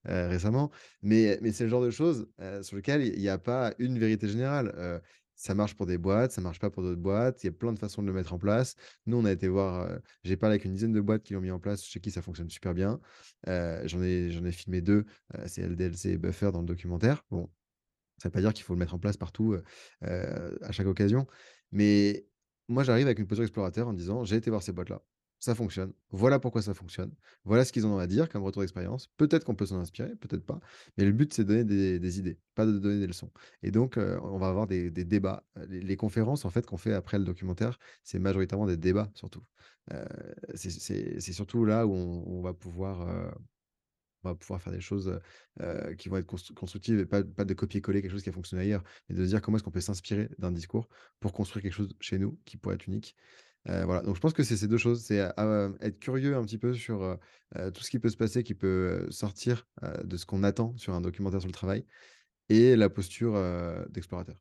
[0.05, 0.69] récemment.
[1.01, 2.27] Mais mais c'est le genre de choses,
[2.62, 5.01] sur lequel il y a pas une vérité générale.
[5.41, 7.41] Ça marche pour des boîtes, ça marche pas pour d'autres boîtes.
[7.43, 8.75] Il y a plein de façons de le mettre en place.
[9.06, 9.89] Nous, on a été voir,
[10.25, 12.21] j'ai parlé avec une dizaine de boîtes qui l'ont mis en place, chez qui ça
[12.21, 12.99] fonctionne super bien.
[13.47, 17.23] J'en ai ai filmé 2, heu, c'est LDLC et Buffer dans le documentaire.
[17.32, 17.49] Bon,
[18.17, 19.56] ça veut pas dire qu'il faut le mettre en place partout,
[20.02, 21.28] à chaque occasion.
[21.71, 22.28] Mais
[22.67, 25.02] moi, j'arrive avec une posture explorateur en disant: «J'ai été voir ces boîtes-là,
[25.39, 25.93] ça fonctionne.
[26.12, 27.13] Voilà pourquoi ça fonctionne.
[27.45, 29.08] Voilà ce qu'ils en ont à dire comme retour d'expérience.
[29.17, 30.60] Peut-être qu'on peut s'en inspirer, peut-être pas.
[30.97, 33.32] Mais le but, c'est de donner des idées, pas de donner des leçons».
[33.63, 35.45] Et donc, heu, on va avoir des débats.
[35.58, 39.43] Heu, les conférences, en fait, qu'on fait après le documentaire, c'est majoritairement des débats surtout.
[39.93, 40.06] Heu,
[40.56, 43.08] c'est surtout là où on va pouvoir,
[44.60, 45.19] faire des choses,
[45.97, 48.63] qui vont être constru constructives et pas pas de copier-coller quelque chose qui a fonctionné
[48.63, 51.93] ailleurs, mais de dire comment est-ce qu'on peut s'inspirer d'un discours pour construire quelque chose
[52.02, 53.15] chez nous qui pourrait être unique.
[53.67, 56.43] Heu, voilà, donc je pense que c'est ces 2 choses, c'est, heu, être curieux un
[56.43, 57.17] petit peu sur, heu,
[57.74, 59.67] tout ce qui peut se passer, qui peut, sortir,
[60.04, 61.86] de ce qu'on attend sur un documentaire sur le travail
[62.50, 63.36] et la posture,
[63.89, 64.38] d'explorateur.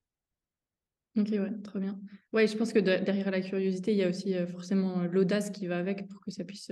[1.16, 2.00] OK, ouais, trop bien.
[2.32, 5.66] Ouais, je pense que de derrière la curiosité, il y a aussi, forcément, l'audace qui
[5.66, 6.70] va avec pour que ça puisse,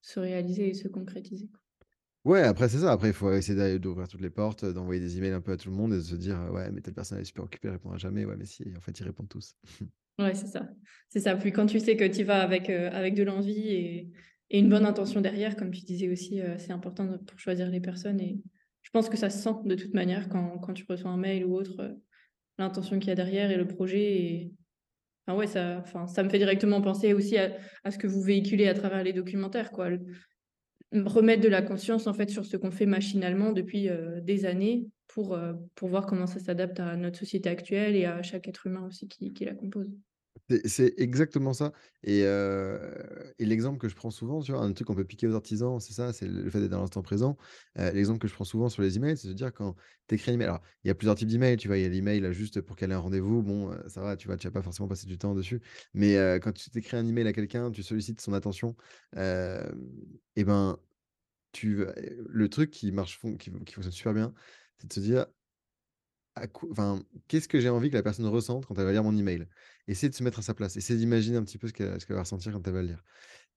[0.00, 1.60] se réaliser et se concrétiser, quoi.
[2.24, 5.32] Ouais, après c'est ça, après il faut essayer d'ouvrir toutes les portes, d'envoyer des emails
[5.32, 7.22] un peu à tout le monde et de se dire: «Ouais, mais telle personne elle
[7.22, 8.24] est super occupée, elle répondra jamais».
[8.24, 9.56] Ouais, mais si, en fait, ils répondent tous.
[10.18, 10.68] Ouais, c'est ça.
[11.08, 11.36] C'est ça.
[11.36, 14.10] Puis quand tu sais que tu vas avec, heu, avec de l'envie et
[14.50, 18.20] une bonne intention derrière, comme tu disais aussi, heu, c'est important pour choisir les personnes
[18.20, 18.42] et
[18.82, 21.44] je pense que ça se sent de toute manière quand quand tu reçois un mail
[21.46, 22.02] ou autre, heu,
[22.58, 24.52] l'intention qu'il y a derrière et le projet et
[25.26, 28.68] enfin ouais, ça ça me fait directement penser aussi à à ce que vous véhiculez
[28.68, 29.90] à travers les documentaires, quoi.
[30.92, 34.88] Remettre de la conscience, en fait, sur ce qu'on fait machinalement depuis, heu, des années
[35.08, 38.66] pour, heu, pour voir comment ça s'adapte à notre société actuelle et à chaque être
[38.66, 39.90] humain aussi qui la compose.
[40.64, 41.72] C'est exactement ça
[42.04, 42.24] et
[43.38, 45.92] l'exemple que je prends souvent, tu vois, un truc qu'on peut piquer aux artisans, c'est
[45.92, 47.36] ça, c'est le fait d'être dans l'instant présent.
[47.76, 49.74] L'exemple que je prends souvent sur les emails, c'est de dire quand
[50.08, 51.78] tu écris un email alors, il y a plusieurs types d'emails, tu vois?
[51.78, 54.36] Il y a l'email, heu, juste pour caler un rendez-vous, bon, ça va, tu vois?
[54.36, 55.60] Tu vas pas forcément passer du temps dessus.
[55.94, 58.76] Mais quand tu t'écris un email à quelqu'un, tu sollicites son attention,
[59.16, 60.78] et ben,
[61.52, 64.34] tu le truc qui marche qui qui fonctionne super bien,
[64.78, 65.26] c'est de se dire:
[66.70, 69.46] enfin, qu'est-ce que j'ai envie que la personne ressente quand elle va lire mon email?
[69.88, 72.20] Essayer de se mettre à sa place, essayer d'imaginer un petit peu ce qu'elle va
[72.20, 73.02] ressentir quand elle va le lire.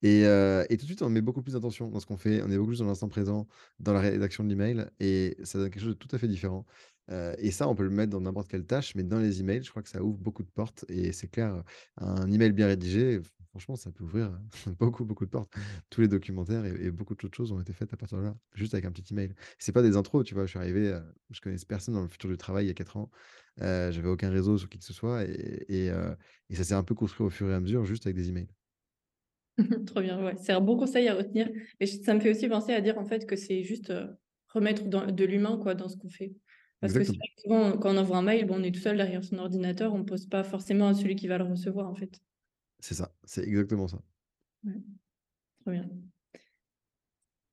[0.04, 2.42] Et heu et tout de suite, on met beaucoup plus d'attention dans ce qu'on fait,
[2.44, 3.48] on est beaucoup plus dans l'instant présent,
[3.80, 6.66] dans la rédaction de l'email et ça donne quelque chose de tout à fait différent.
[7.12, 9.64] Heu et ça, on peut le mettre dans n'importe quelle tâche, mais dans les emails,
[9.64, 11.64] je crois que ça ouvre beaucoup de portes et c'est clair,
[11.98, 13.20] un email bien rédigé,
[13.56, 14.40] franchement, ça peut ouvrir,
[14.80, 15.54] beaucoup, beaucoup de portes.
[15.90, 18.36] Tous les documentaires et et beaucoup d'autres choses ont été faites à partir de là,
[18.54, 19.34] juste avec un petit email.
[19.60, 20.46] C'est pas des intros, tu vois?
[20.46, 22.74] Je suis arrivé, heu, je connaissais personne dans le futur du travail il y a
[22.74, 23.10] 4 ans,
[23.62, 25.92] heu, j'avais aucun réseau sur qui que ce soit et
[26.50, 28.48] et ça s'est un peu construit au fur et à mesure juste avec des emails.
[29.88, 32.74] Trop bien, ouais, c'est un bon conseil à retenir et ça me fait aussi penser
[32.74, 34.18] à dire, en fait, que c'est juste, heu,
[34.50, 36.36] remettre dans de l'humain, quoi, dans ce qu'on fait.
[36.82, 37.26] Parce que Exactement.
[37.38, 40.04] souvent, quand on envoie un mail, bon, on est tout seul derrière son ordinateur, on
[40.06, 42.20] pose pas forcément à celui qui va le recevoir, en fait.
[42.86, 43.98] C'est ça, c'est exactement ça.
[44.64, 44.74] Ouais,
[45.60, 45.90] trop bien.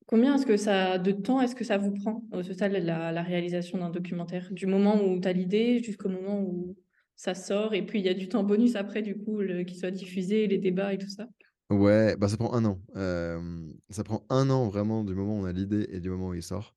[0.06, 3.22] Combien est-ce que ça de temps est-ce que ça vous prend, au total, la la
[3.22, 4.48] réalisation d'un documentaire?
[4.52, 6.76] Du moment où tu as l'idée jusqu'au moment où
[7.16, 9.78] ça sort et puis il y a du temps bonus après, du coup, le qu'il
[9.78, 11.28] soit diffusé, les débats et tout ça?
[11.70, 12.78] Ouais, bah, ça prend un an.
[13.90, 16.34] Ça prend un an vraiment du moment où on a l'idée et du moment où
[16.34, 16.74] il sort.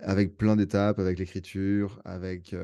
[0.00, 2.54] Avec plein d'étapes, avec l'écriture, avec,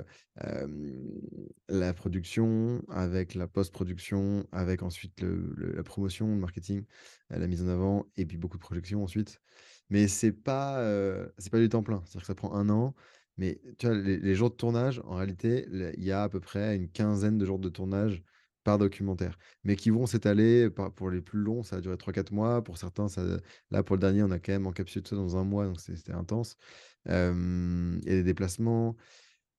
[1.68, 6.84] la production, avec la post-production, avec ensuite la promotion, le marketing,
[7.30, 9.40] la mise en avant et puis beaucoup de projections ensuite.
[9.90, 10.76] Mais c'est pas,
[11.50, 12.02] pas du temps plein.
[12.04, 12.94] C'est-à-dire que ça prend un an,
[13.36, 15.66] mais les jours de tournage, en réalité,
[15.96, 18.22] il y a à peu près une quinzaine de jours de tournage
[18.64, 22.32] par documentaire, mais qui vont s'étaler pour les plus longs, ça a duré trois quatre
[22.32, 22.64] mois.
[22.64, 23.06] Pour certains,
[23.70, 25.80] là, pour le dernier, on a quand même encapsulé tout ça dans un mois, donc
[25.80, 26.56] c'était intense.
[27.06, 27.32] A
[28.10, 28.96] des déplacements.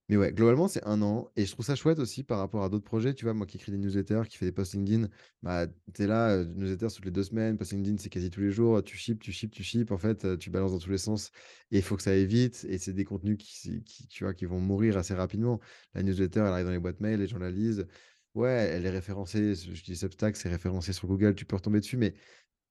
[0.08, 2.70] Mais ouais, globalement, c'est un an et je trouve ça chouette aussi par rapport à
[2.70, 3.16] d'autres projets.
[3.16, 5.10] Tu vois, moi qui écris des newsletters, qui fais des posts LinkedIn,
[5.42, 5.66] bah,
[5.96, 8.52] tu es là, heu, newsletter toutes les 2 semaines, post LinkedIn, c'est quasi tous les
[8.52, 8.84] jours.
[8.84, 9.92] Tu ships, tu ships, tu ships.
[9.92, 11.32] En fait, tu balances dans tous les sens
[11.72, 14.36] et il faut que ça aille vite et c'est des contenus qui qui, tu vois,
[14.36, 15.60] qui vont mourir assez rapidement.
[15.96, 17.88] La newsletter, elle arrive dans les boîtes mail, les gens la lisent.
[18.36, 21.96] Ouais, elle est référencée, je dis Substack, c'est référencé sur Google, tu peux retomber dessus,
[21.98, 22.14] mais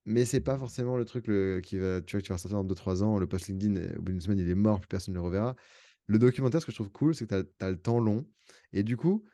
[0.07, 2.65] mais c'est pas forcément le truc le qui va tu vois, tu vas ressortir dans
[2.65, 3.19] deux trois ans.
[3.19, 5.57] Le post LinkedIn, au bout d'une semaine, il est mort, plus personne ne le reverra.
[6.09, 8.27] Le documentaire, ce que je trouve cool, c'est que tu as le temps long
[8.73, 9.25] et du coup,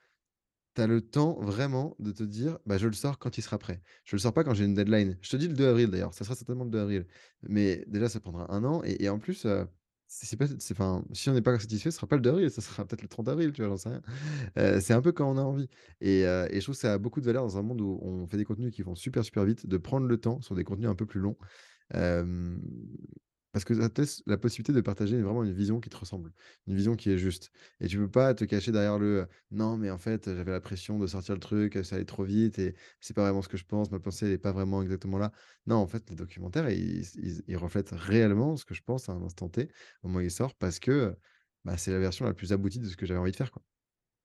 [0.77, 3.59] tu as le temps vraiment de te dire: «Bah, je le sors quand il sera
[3.59, 3.83] prêt».
[4.05, 5.19] Je le sors pas quand j'ai une deadline.
[5.23, 7.07] Je te dis le 2 avril d'ailleurs, ça sera certainement le 2 avril.
[7.43, 9.67] Mais déjà, ça prendra un an et en plus, heu,
[10.13, 12.61] c'est pas enfin, si on n'est pas satisfait, ce sera pas le 2 avril, ça
[12.61, 13.71] sera peut-être le 30 avril, tu vois?
[13.71, 14.81] J'en sais rien.
[14.81, 15.69] C'est un peu quand on a envie
[16.01, 18.27] et et je trouve que ça a beaucoup de valeur dans un monde où on
[18.27, 20.89] fait des contenus qui vont super, super vite, de prendre le temps sur des contenus
[20.89, 21.37] un peu plus longs.
[23.53, 26.33] Parce que ça te laisse la possibilité de partager vraiment une vision qui te ressemble,
[26.67, 29.91] une vision qui est juste et tu peux pas te cacher derrière le, «Non, mais
[29.91, 33.15] en fait, j'avais la pression de sortir le truc, ça allait trop vite et c'est
[33.15, 35.33] pas vraiment ce que je pense, ma pensée elle est pas vraiment exactement là».
[35.67, 37.05] Non, en fait, les documentaires, ils
[37.49, 39.69] ils reflètent réellement ce que je pense à un instant T,
[40.03, 41.17] au moment où il sort parce que,
[41.65, 43.63] bah, c'est la version la plus aboutie de ce que j'avais envie de faire, quoi.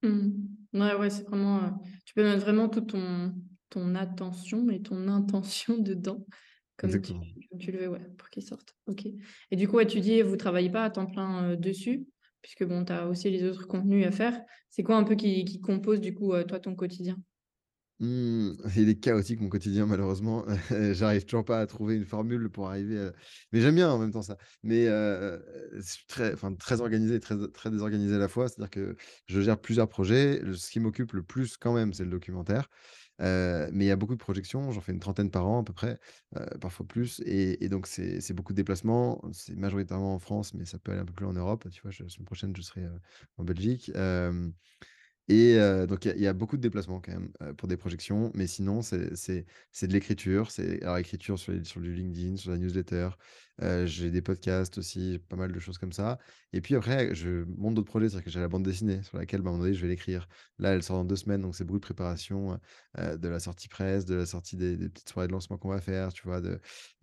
[0.04, 0.32] Mmh.
[0.74, 1.72] Ouais, ouais, c'est vraiment, heu,
[2.06, 2.94] tu peux mettre vraiment toute
[3.70, 6.26] ton attention et ton intention dedans,
[6.78, 7.28] comme tu Exactement.
[7.52, 8.76] comme tu le veux, ouais, pour qu'il sorte.
[8.88, 9.06] OK
[9.52, 12.08] et du coup, ouais, tu dis, vous travaillez pas à temps plein, dessus,
[12.42, 14.42] puisque bon, tu as aussi les autres contenus à faire.
[14.70, 17.18] C'est quoi un peu qui qui compose du coup, heu, toi, ton quotidien?
[18.00, 20.44] Mmh, il est chaotique mon quotidien malheureusement,
[20.92, 23.14] j'arrive toujours pas à trouver une formule pour arriver à
[23.54, 24.36] mais j'aime bien en même temps ça.
[24.64, 28.50] Mais, je suis très enfin très organisé très très désorganisé à la fois.
[28.50, 28.96] C'est-à-dire que
[29.28, 30.42] je gère plusieurs projets.
[30.56, 32.68] Ce qui m'occupe le plus quand même, c'est le documentaire.
[33.20, 35.74] Mais il y a beaucoup de projections, j'en fais une trentaine par an à peu
[35.74, 36.00] près,
[36.60, 39.22] parfois plus et donc c'est beaucoup de déplacements.
[39.32, 41.68] C'est majoritairement en France, mais ça peut aller un peu plus en Europe.
[41.72, 41.92] Tu vois?
[42.00, 42.86] La semaine prochaine, je serai,
[43.38, 43.92] en Belgique,
[45.28, 48.82] et donc il y a beaucoup de déplacements quand même, pour des projections, mais sinon
[48.84, 53.10] c'est de l'écriture, c'est alors écriture sur sur du LinkedIn, sur la newsletter,
[53.60, 56.20] j'ai des podcasts aussi, pas mal de choses comme ça.
[56.54, 59.42] Et puis après je monte d'autres projets, c'est-à-dire que j'ai la bande dessinée sur laquelle,
[59.42, 60.28] bah, à un moment donné, je vais l'écrire.
[60.58, 62.60] Là, elle sort dans 2 semaines, donc c'est beaucoup de préparation,
[62.98, 66.14] de la sortie presse, de la sortie des petites soirées de lancement qu'on va faire,
[66.14, 66.42] tu vois?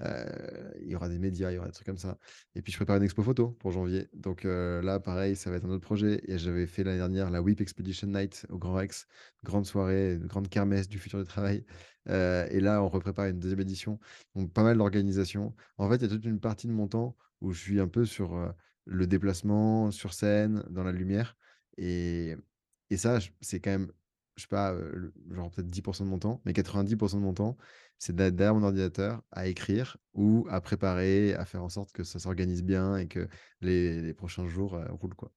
[0.01, 2.19] Il y aura des médias, il y aura des trucs comme ça.
[2.55, 5.65] Et puis je prépare une expo photo pour janvier, donc là pareil, ça va être
[5.67, 6.23] un autre projet.
[6.29, 9.07] Et j'avais fait l'année dernière la WIP Expedition Night au Grand Rex,
[9.45, 11.65] grande soirée, grande kermesse du futur du travail,
[12.09, 13.99] et là on reprépare une deuxième édition,
[14.35, 15.55] donc pas mal d'organisation.
[15.79, 17.89] En fait, il y a toute une partie de mon temps où je suis un
[17.89, 18.37] peu sur,
[18.85, 21.37] le déplacement, sur scène, dans la lumière
[21.77, 22.37] et
[22.91, 23.91] et ça, c'est quand même,
[24.37, 24.77] je sais pas,
[25.31, 27.57] genre peut-être 10% de mon temps, mais 90% de mon temps,
[27.99, 32.05] c'est d'être derrière mon ordinateur à écrire ou à préparer, à faire en sorte que
[32.05, 33.29] ça s'organise bien et que
[33.63, 35.33] les les prochains jours, roulent, quoi.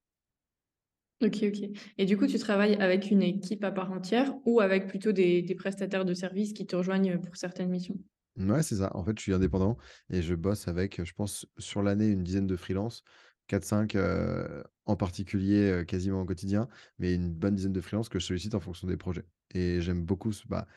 [1.21, 4.87] OK, OK et du coup, tu travailles avec une équipe à part entière ou avec
[4.87, 7.97] plutôt des des prestataires de services qui te rejoignent, pour certaines missions?
[8.37, 8.91] Ouais, c'est ça.
[8.95, 9.77] En fait, je suis indépendant
[10.09, 13.03] et je bosse avec, je pense, sur l'année, une dizaine de freelances,
[13.47, 16.67] 4-5, heu, en particulier, heu, quasiment au quotidien,
[16.99, 20.03] mais une bonne dizaine de freelances que je sollicite en fonction des projets et j'aime
[20.05, 20.67] beaucoup ce bah,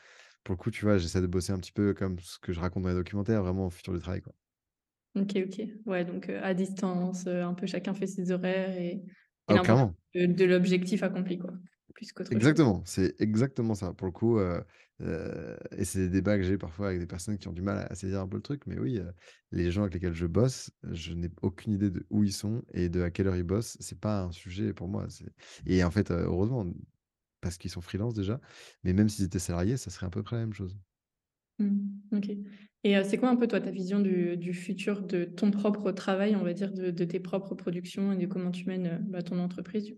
[0.43, 2.59] pour le coup, tu vois, j'essaie de bosser un petit peu comme ce que je
[2.61, 4.33] raconte dans les documentaires, vraiment au futur du travail, quoi.
[5.15, 5.61] OK, OK.
[5.85, 9.03] Ouais, donc, heu, à distance, un peu chacun fait ses horaires et
[9.49, 9.95] Ah, clairement.
[10.15, 11.53] de de l'objectif accompli, quoi,
[11.95, 12.13] plus.
[12.31, 13.91] Exactement, c'est exactement ça.
[13.93, 14.63] Pour le coup, heu
[15.01, 17.87] heu et c'est des débats que j'ai parfois avec des personnes qui ont du mal
[17.89, 19.11] à saisir un peu le truc, mais oui, heu,
[19.51, 22.87] les gens avec lesquels je bosse, je n'ai aucune idée de où ils sont et
[22.89, 23.77] de à quelle heure ils bossent.
[23.79, 25.07] C'est pas un sujet pour moi,
[25.65, 26.67] et en fait, heu, heureusement,
[27.41, 28.39] parce qu'ils sont freelance déjà,
[28.83, 30.79] mais même s'ils étaient salariés, ça serait à peu près la même chose.
[31.59, 32.27] Mmh, OK
[32.83, 36.35] et heu, c'est quoi un peu toi ta vision du futur de ton propre travail,
[36.35, 39.39] on va dire, de tes propres productions et de comment tu mènes, heu, bah, ton
[39.39, 39.95] entreprise?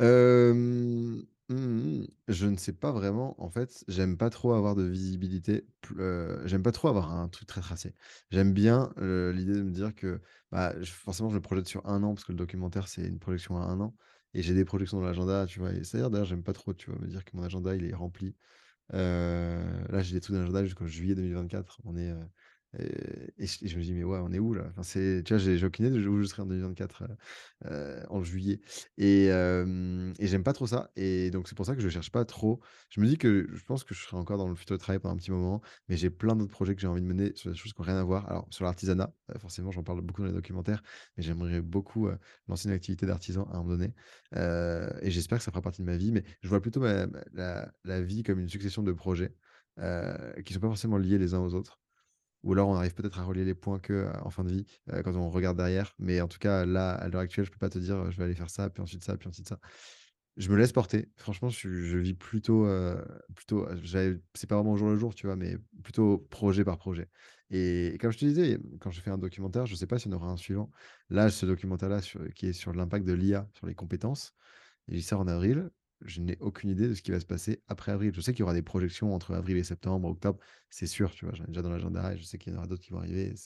[0.00, 1.54] Hem, mmh
[2.02, 3.40] mh, je ne sais pas vraiment.
[3.42, 5.66] En fait, j'aime pas trop avoir de visibilité,
[5.98, 7.94] heu, j'aime pas trop avoir un truc très tracé.
[8.30, 10.20] J'aime bien, l'idée de me dire que,
[10.52, 13.56] bah, forcément, je me projette sur un an parce que le documentaire, c'est une projection
[13.56, 13.96] à un an
[14.34, 15.72] et j'ai des projections dans l'agenda, tu vois?
[15.72, 17.84] Et c'est d'ailleurs d'ailleurs, j'aime pas trop, tu vois, me dire que mon agenda, il
[17.84, 18.36] est rempli.
[18.94, 21.80] Heu, là, j'ai des trucs dans jusqu'en juillet 2024.
[21.84, 22.18] On est, heu
[22.78, 25.86] et je me dis: «Mais ouais, on est où là?» c'est tu vois, j'ai aucune
[25.86, 27.08] idée de où je serai en 2024, heu
[27.70, 28.60] heu, en juillet
[28.98, 29.28] et
[30.20, 32.60] j'aime pas trop ça et donc c'est pour ça que je cherche pas trop.
[32.90, 34.98] Je me dis que je pense que je serai encore dans le futur du travail
[35.00, 37.50] pendant un petit moment, mais j'ai plein d'autres projets que j'ai envie de mener sur
[37.50, 38.28] des choses qui ont rien à voir.
[38.28, 40.82] Alors sur l'artisanat, heu, forcément, j'en parle beaucoup dans les documentaires,
[41.16, 43.94] mais j'aimerais beaucoup, heu, lancer une activité d'artisan à un moment donné,
[45.02, 48.02] et j'espère que ça fera partie de ma vie, mais je vois plutôt la la
[48.02, 49.34] vie comme une succession de projets,
[50.44, 51.78] qui sont pas forcément liés les uns aux autres.
[52.44, 54.66] Ou alors on arrive peut-être à relier les points que, heu, en fin de vie,
[54.92, 55.94] heu, quand on regarde derrière.
[55.98, 58.24] Mais en tout cas, là, à l'heure actuelle, je peux pas te dire, je vais
[58.24, 59.58] aller faire ça, puis ensuite ça, puis ensuite ça.
[60.36, 61.10] Je me laisse porter.
[61.16, 63.66] Franchement, je vis plutôt, heu, plutôt,
[64.34, 65.34] c'est pas vraiment au jour le jour, tu vois?
[65.36, 67.08] Mais plutôt projet par projet.
[67.50, 70.14] Et comme je te disais, quand je fais un documentaire, je sais pas s'il y
[70.14, 70.70] en aura un suivant.
[71.10, 72.00] Là, ce documentaire-là
[72.36, 74.32] qui est sur l'impact de l'IA sur les compétences,
[74.88, 75.70] il sort en avril.
[76.04, 78.12] Je n'ai aucune idée de ce qui va se passer après avril.
[78.14, 80.38] Je sais qu'il y aura des projections entre avril et septembre, octobre,
[80.70, 81.34] c'est sûr, tu vois?
[81.34, 82.98] J'en ai déjà dans l'agenda et je sais qu'il y en aura d'autres qui vont
[82.98, 83.36] arriver, je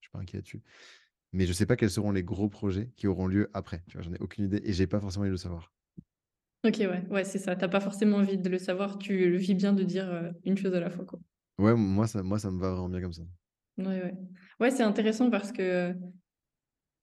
[0.00, 0.62] suis pas inquiet là-dessus.
[1.32, 4.02] Mais je sais pas quels seront les gros projets qui auront lieu après, tu vois?
[4.04, 5.72] J'en ai aucune idée et j'ai pas forcément envie de le savoir.
[6.64, 7.54] OK, ouais, ouais, c'est ça.
[7.56, 10.32] Tu as pas forcément envie de le savoir, tu le vis bien de dire, heu,
[10.44, 11.20] une chose à la fois, quoi.
[11.58, 13.22] Ouais, moi ça moi ça me va vraiment bien comme ça.
[13.78, 14.14] Ouais, ouais.
[14.60, 15.94] Ouais, c'est intéressant parce que,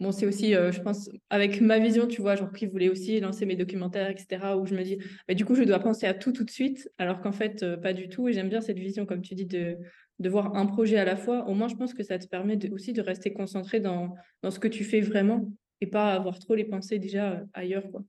[0.03, 3.19] bon, c'est aussi, heu, je pense, avec ma vision, tu vois, genre qui voulait aussi
[3.19, 6.05] lancer mes documentaires et cetera, où je me dis: «Bah, du coup, je dois penser
[6.07, 8.61] à tout, tout de suite», alors qu'en fait, heu, pas du tout et j'aime bien
[8.61, 9.77] cette vision, comme tu dis, de
[10.19, 12.55] de voir un projet à la fois, au moins, je pense que ça te permet
[12.55, 14.13] de aussi de rester concentré dans
[14.43, 17.89] dans ce que tu fais vraiment et pas avoir trop les pensées déjà, heu, ailleurs,
[17.91, 18.03] quoi.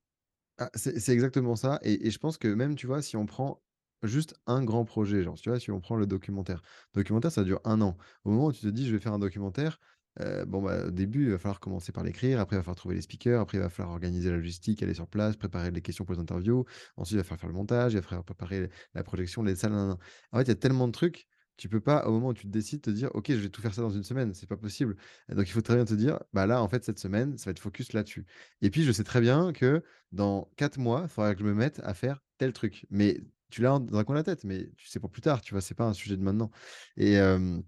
[0.59, 3.27] Ah, c'est c'est exactement ça et et je pense que même, tu vois, si on
[3.27, 3.61] prend
[4.05, 6.63] juste un grand projet, genre, tu vois, si on prend le documentaire.
[6.95, 7.97] Documentaire, ça dure un an.
[8.25, 9.81] Au moment où tu te dis: «Je vais faire un documentaire»,
[10.21, 12.77] heu, bon, bah, au début, il va falloir commencer par l'écrire, après il va falloir
[12.77, 15.83] trouver les speakers, après il va falloir organiser la logistique, aller sur place, préparer les
[15.83, 16.65] questions pour les interviews.
[16.97, 19.73] Ensuite, il va falloir faire le montage, il va falloir préparer la projection, les salles.
[19.75, 22.43] En fait, il y a tellement de trucs, tu peux pas, au moment où tu
[22.47, 24.57] te décides, te dire: «OK, je vais tout faire ça dans une semaine», c'est pas
[24.57, 24.97] possible.
[25.29, 27.51] Donc il faut très bien te dire: «Bah, là, en fait, cette semaine, ça va
[27.53, 28.27] être focus là-dessus»
[28.63, 31.55] et puis je sais très bien que dans 4 mois, il faudra que je me
[31.55, 32.87] mette à faire tel truc.
[32.91, 35.41] Mais tu l'as dans un coin de la tête, mais tu sais pour plus tard,
[35.43, 35.61] tu vois?
[35.61, 36.51] C'est pas un sujet de maintenant
[36.97, 37.63] et hem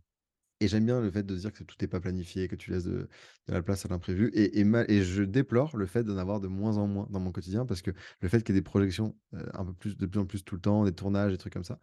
[0.60, 2.84] et j'aime bien le fait de dire que tout est pas planifié, que tu laisses
[2.84, 3.08] de
[3.48, 6.48] la place à l'imprévu et et ma et je déplore le fait d'en avoir de
[6.48, 7.90] moins en moins dans mon quotidien parce que
[8.20, 10.44] le fait qu'il y ait des projections, heu, un peu plus de plus en plus
[10.44, 11.78] tout le temps, des tournages, des trucs comme ça,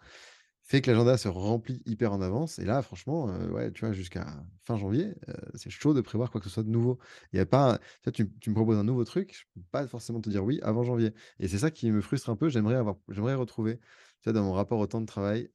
[0.66, 3.94] fait que l'agenda se remplit hyper en avance et là franchement, heu, ouais, tu vois,
[3.94, 4.26] jusqu'à
[4.64, 7.00] fin janvier, heu, c'est chaud de prévoir quoi que ce soit de nouveau.
[7.34, 7.80] Il y a pas
[8.14, 10.84] tu tu me proposes un nouveau truc, je peux pas forcément te dire oui avant
[10.84, 12.50] janvier et c'est ça qui me frustre un peu.
[12.50, 13.80] J'aimerais avoir j'aimerais retrouver,
[14.22, 15.50] tu dans mon rapport au temps de travail,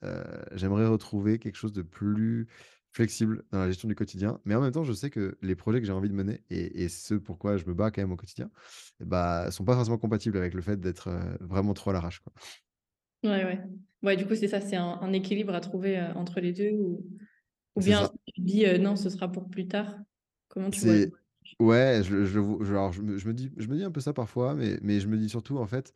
[0.53, 2.49] j'aimerais retrouver quelque chose de plus
[2.93, 4.41] flexible dans la gestion du quotidien.
[4.45, 6.85] Mais en même temps, je sais que les projets que j'ai envie de mener et
[6.85, 8.51] et ce pourquoi je me bats quand même au quotidien,
[9.01, 12.33] bah, sont pas forcément compatibles avec le fait d'être, heu, vraiment trop à l'arrache, quoi.
[13.25, 13.61] Ouais, ouais.
[14.03, 16.71] Ouais, du coup, c'est ça, c'est un un équilibre à trouver, heu, entre les 2
[16.73, 17.05] ou
[17.77, 19.99] ou bien tu dis, heu: «Non, ce sera pour plus tard».
[20.49, 20.97] Comment tu vois
[21.61, 24.01] ouais, je je je alors je me je me dis je me dis un peu
[24.01, 25.95] ça parfois, mais mais je me dis surtout, en fait,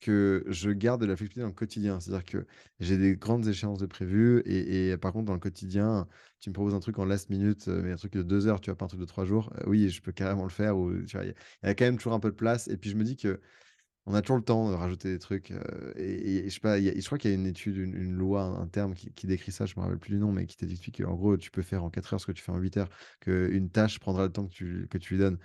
[0.00, 2.00] que je garde de la flexibilité dans le quotidien.
[2.00, 2.46] C'est-à-dire que
[2.80, 6.08] j'ai des grandes échéances de prévues et par contre, dans le quotidien,
[6.40, 8.60] tu me proposes un truc en last minute, heu, mais un truc de 2 heures,
[8.60, 8.76] tu vois?
[8.76, 10.90] Pas un truc de 3 jours, heu, oui, je peux carrément le faire ou?
[10.92, 11.06] Il
[11.64, 13.40] y a quand même toujours un peu de place et puis je me dis que
[14.06, 16.88] on a toujours le temps de rajouter des trucs, heu et je sais pas, y
[16.88, 19.66] a je crois qu'il y a une étude, une loi, un terme qui décrit ça,
[19.66, 21.90] je me rappelle plus du nom, mais qui t'explique qu'en gros, tu peux faire en
[21.90, 22.88] 4 heures ce que tu fais en 8 heures,
[23.20, 25.38] qu'une tâche prendra le temps que tu lui donnes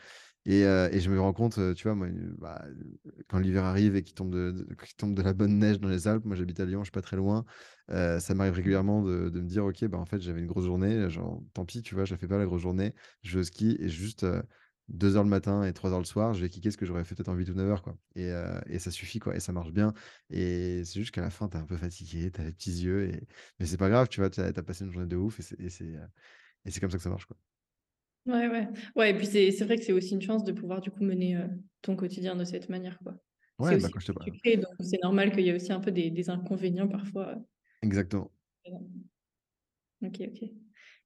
[0.46, 3.64] et heu et je me rends compte, heu, tu vois, moi, bah, heu, quand l'hiver
[3.66, 6.36] arrive et qu'il tombe de de tombe de la bonne neige dans les Alpes, moi
[6.36, 7.46] j'habite à Lyon, je suis pas très loin,
[7.90, 11.10] ça m'arrive régulièrement de de me dire: «OK, bah, en fait, j'avais une grosse journée,
[11.10, 13.44] genre, tant pis, tu vois, je la fais pas la grosse journée, je vais au
[13.44, 14.44] ski et juste, heu,
[14.90, 17.04] 2 heures le matin et 3 heures le soir, je vais kicker ce que j'aurais
[17.04, 17.98] fait peut-être en 8 ou 9 heures, quoi»
[18.68, 19.94] et ça suffit, quoi et ça marche bien
[20.30, 22.72] et c'est juste qu'à la fin, tu es un peu fatigué, tu as les petits
[22.84, 23.28] yeux et
[23.60, 24.30] mais c'est pas grave, tu vois?
[24.30, 25.44] Tu as as passé une journée de ouf et
[26.72, 27.38] c'est comme ça que ça marche, quoi.
[28.26, 28.68] Ouais, ouais.
[28.96, 31.36] Ouais et puis c'est vrai que c'est aussi une chance de pouvoir du coup mener,
[31.36, 31.48] heu,
[31.84, 33.18] ton quotidien de cette manière, quoi.
[33.60, 35.92] Ouais, bah, quand je te crées, donc c'est normal qu'il y ait aussi un peu
[35.92, 37.38] des des inconvénients parfois,
[37.82, 38.32] exactement.
[38.66, 39.06] heu
[40.04, 40.50] OK, OK.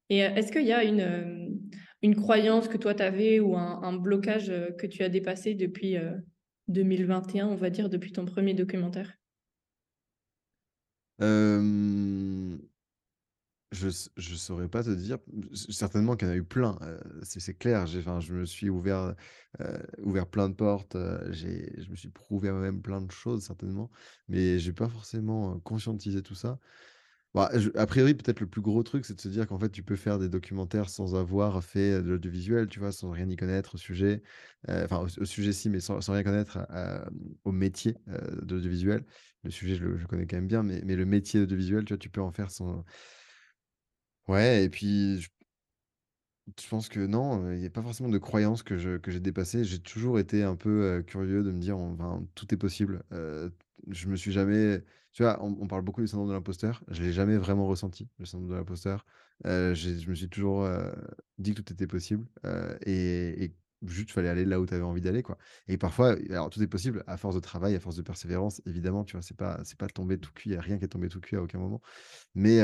[0.09, 3.81] Et heu, est-ce qu'il y a une, une croyance que toi tu avais ou un
[3.83, 6.21] un blocage, que tu as dépassé depuis, heu,
[6.67, 9.13] 2021, on va dire, depuis ton premier documentaire?
[13.71, 15.19] Je je saurais pas te dire,
[15.53, 16.79] certainement qu'il y en a eu plein,
[17.21, 17.83] c'est clair.
[17.83, 19.13] Enfin, je me suis ouvert,
[20.01, 23.91] ouvert plein de portes, je me suis prouvé à moi-même plein de choses certainement,
[24.27, 26.59] mais j'ai pas forcément, conscientisé tout ça.
[27.35, 29.83] Bah, a priori, peut-être le plus gros truc, c'est de se dire qu'en fait, tu
[29.83, 32.91] peux faire des documentaires sans avoir fait de l'audiovisuel, tu vois?
[32.91, 34.23] Sans rien y connaître au sujet,
[34.67, 36.59] enfin au sujet si, mais sans rien connaître
[37.45, 39.05] au métier, heu, de l'audiovisuel.
[39.43, 42.09] Le sujet, je le connais quand même bien, mais le métier audiovisuel, tu vois, tu
[42.09, 42.83] peux en faire sans
[44.29, 45.29] Ouais et puis je
[46.61, 49.19] je pense que non, il y a pas forcément de croyances que je que j'ai
[49.19, 49.63] dépassées.
[49.63, 53.03] J'ai toujours été un peu, curieux de me dire: «Enfin, tout est possible».
[53.13, 53.53] Heu,
[53.89, 56.83] je me suis jamais tu vois, on parle beaucoup du syndrome de l'imposteur.
[56.89, 59.05] Je l'ai jamais vraiment ressenti, le syndrome de l'imposteur.
[59.45, 60.67] Je me suis toujours,
[61.37, 62.27] dit que tout était possible,
[62.85, 65.37] et et juste fallait aller là où tu avais envie d'aller, quoi
[65.69, 69.03] et parfois alors tout est possible à force de travail, à force de persévérance, évidemment,
[69.05, 69.21] tu vois?
[69.21, 71.21] C'est pas c'est pas tombé tout cuit, il y a rien qui est tombé tout
[71.21, 71.81] cuit à aucun moment.
[72.35, 72.61] Mais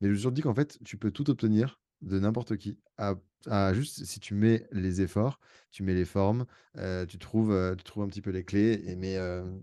[0.00, 3.14] mais je me suis dit qu'en fait, tu peux tout obtenir de n'importe qui à
[3.46, 6.44] à juste si tu mets les efforts, tu mets les formes,
[7.08, 8.94] tu trouves, tu trouves un petit peu les clés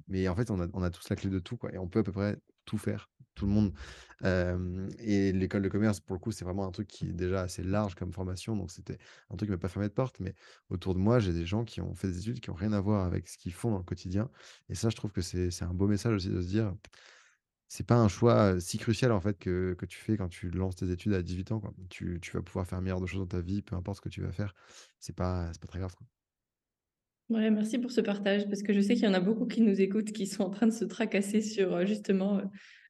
[0.08, 2.04] mais en fait, on a tous la clé de tout, quoi et on peut à
[2.04, 3.74] peu près tout faire, tout le monde.
[5.00, 7.64] Et l'école de commerce, pour le coup, c'est vraiment un truc qui est déjà assez
[7.64, 8.98] large comme formation, donc c'était
[9.30, 10.34] un truc qui m'a pas fermé de porte, mais
[10.70, 12.82] autour de moi, j'ai des gens qui ont fait des études qui ont rien à
[12.82, 14.30] voir avec ce qu'ils font dans le quotidien
[14.70, 16.74] et ça, je trouve que c'est un beau message aussi de se dire
[17.68, 20.76] c'est pas un choix, si crucial en fait que que tu fais quand tu lances
[20.76, 21.74] tes études à 18 ans, quoi.
[21.90, 24.10] Tu tu vas pouvoir faire milliards de choses dans ta vie, peu importe ce que
[24.10, 24.54] tu vas faire.
[25.00, 26.08] C'est pas pas très grave, quoi.
[27.30, 29.60] Ouais, merci pour ce partage parce que je sais qu'il y en a beaucoup qui
[29.62, 32.42] nous écoutent, qui sont en train de se tracasser sur, justement,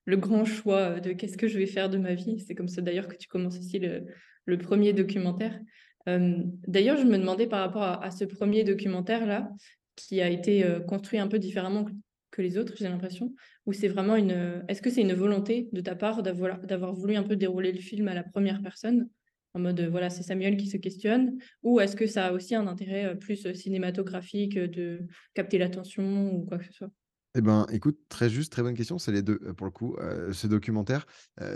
[0.05, 2.39] le grand choix, de qu'est-ce que je vais faire de ma vie?
[2.39, 4.05] C'est comme ça d'ailleurs que tu commences aussi le
[4.45, 5.59] le 1 documentaire.
[6.05, 9.49] D'ailleurs, je me demandais par rapport à ce premier documentaire-là,
[9.95, 11.85] qui a été, construit un peu différemment
[12.31, 13.33] que les autres, j'ai l'impression?
[13.65, 17.15] Ou c'est vraiment une, heu est-ce que c'est une volonté de ta part d'avoir voulu
[17.15, 19.09] un peu dérouler le film à la première personne?
[19.53, 21.37] En mode, heu, voilà, c'est Samuel qui se questionne?
[21.63, 26.45] Ou est-ce que ça a aussi un intérêt, heu, plus, cinématographique, de capter l'attention ou
[26.45, 26.91] quoi que ce soit?
[27.35, 29.95] Eh ben, écoute, très juste, très bonne question, c'est les 2 heu, pour le coup.
[30.33, 31.05] Ce documentaire,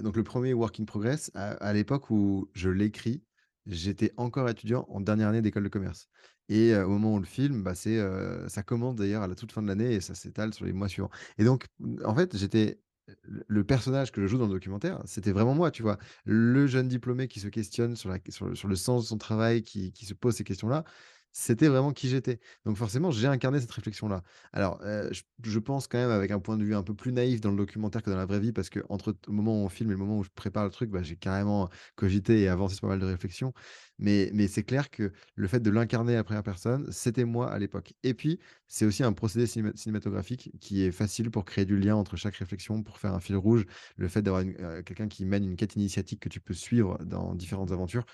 [0.03, 3.23] donc le premier Work in Progress, à à l'époque où je l'écris,
[3.65, 6.07] j'étais encore étudiant en dernière année d'école de commerce
[6.51, 7.99] et au moment où le film, bah, c'est,
[8.49, 10.89] ça commence d'ailleurs à la toute fin de l'année et ça s'étale sur les mois
[10.89, 12.81] suivants et donc mmh, en fait, j'étais
[13.25, 15.97] le personnage que je joue dans le documentaire, c'était vraiment moi, tu vois?
[16.25, 19.91] Le jeune diplômé qui se questionne sur la sur le sens de son travail, qui
[19.91, 20.83] qui se pose ces questions-là,
[21.31, 22.39] c'était vraiment qui j'étais.
[22.65, 24.23] Donc forcément, j'ai incarné cette réflexion-là.
[24.53, 24.81] Alors,
[25.43, 27.57] je pense quand même avec un point de vue un peu plus naïf dans le
[27.57, 29.93] documentaire que dans la vraie vie parce qu'entre t le moment où on filme et
[29.93, 32.89] le moment où je prépare le truc, bah, j'ai carrément cogité et avancé sur pas
[32.89, 33.53] mal de réflexions.
[33.97, 37.93] Mais c'est clair que le fait de l'incarner à première personne, c'était moi à l'époque.
[38.03, 41.95] Et puis, c'est aussi un procédé cinéma cinématographique qui est facile pour créer du lien
[41.95, 43.65] entre chaque réflexion, pour faire un fil rouge.
[43.97, 44.43] Le fait d'avoir
[44.85, 48.05] quelqu'un qui mène une quête initiatique que tu peux suivre dans différentes aventures,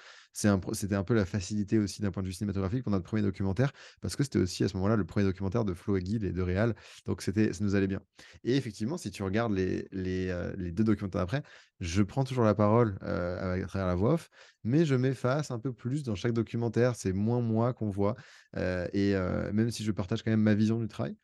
[0.73, 3.71] c'était un peu la facilité aussi d'un point de vue cinématographique pour notre premier documentaire,
[4.01, 6.31] parce que c'était aussi à ce moment-là le premier documentaire de Flo et Guy, les
[6.31, 6.75] 2 réals,
[7.05, 7.31] donc ça
[7.61, 8.01] nous allait bien.
[8.43, 11.43] Et effectivement, si tu regardes les les 2 documentaires après,
[11.79, 14.29] je prends toujours la parole, heu, à travers la voix off,
[14.63, 16.95] mais je m'efface un peu plus dans chaque documentaire.
[16.95, 18.15] C'est moins moi qu'on voit,
[18.55, 19.13] heu et
[19.53, 21.15] même si je partage quand même ma vision du travail,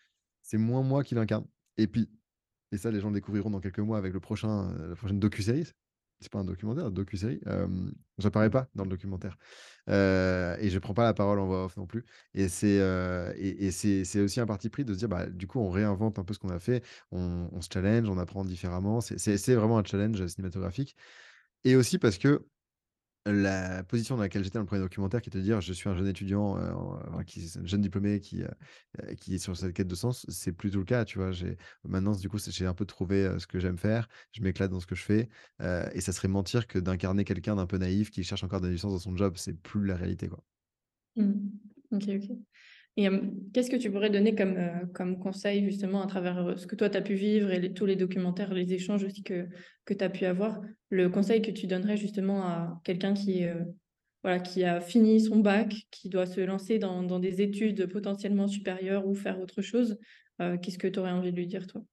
[0.41, 1.45] c'est moins moi qui l'incarne
[1.77, 2.09] et puis
[2.71, 5.67] et ça, les gens le découvriront dans quelques mois avec le prochain, la prochaine docu-série.
[6.19, 9.37] C'est pas un documentaire, docu-série, hem, j'apparais pas dans le documentaire,
[9.87, 12.79] et je prends pas la parole en voix off non plus et c'est,
[13.37, 16.23] et c'est aussi un parti pris de se dire, bah, du coup, on réinvente un
[16.23, 19.01] peu ce qu'on a fait, on se challenge, on apprend différemment.
[19.01, 20.95] C'est vraiment un challenge, cinématographique
[21.63, 22.45] et aussi parce que
[23.25, 25.89] la position dans laquelle j'étais dans le premier documentaire qui est de dire: «Je suis
[25.89, 27.23] un jeune étudiant, un
[27.65, 28.49] jeune diplômé qui, heu
[29.01, 31.31] heu, qui est sur cette quête de sens», c'est plutôt le cas, tu vois?
[31.85, 34.79] Maintenant du coup, j'ai un peu trouvé, heu, ce que j'aime faire, je m'éclate dans
[34.79, 35.29] ce que je fais,
[35.93, 38.75] et ça serait mentir que d'incarner quelqu'un d'un peu naïf qui cherche encore de la
[38.75, 40.43] dans son job, c'est plus la réalité, quoi.
[41.15, 41.59] Mmh.
[41.91, 42.43] OK, OK.
[42.95, 43.07] Et
[43.53, 44.55] qu'est-ce que tu pourrais donner comme,
[44.93, 47.87] comme conseil justement à travers, heu, ce que toi tu as pu vivre et tous
[47.87, 49.47] les documentaires, les échanges aussi que
[49.85, 50.61] que tu as pu avoir?
[50.89, 53.65] Le conseil que tu donnerais justement à quelqu'un qui heu,
[54.23, 58.47] voilà, qui a fini son bac, qui doit se lancer dans dans des études potentiellement
[58.47, 59.97] supérieures ou faire autre chose,
[60.61, 61.83] qu'est-ce que tu aurais envie de lui dire toi?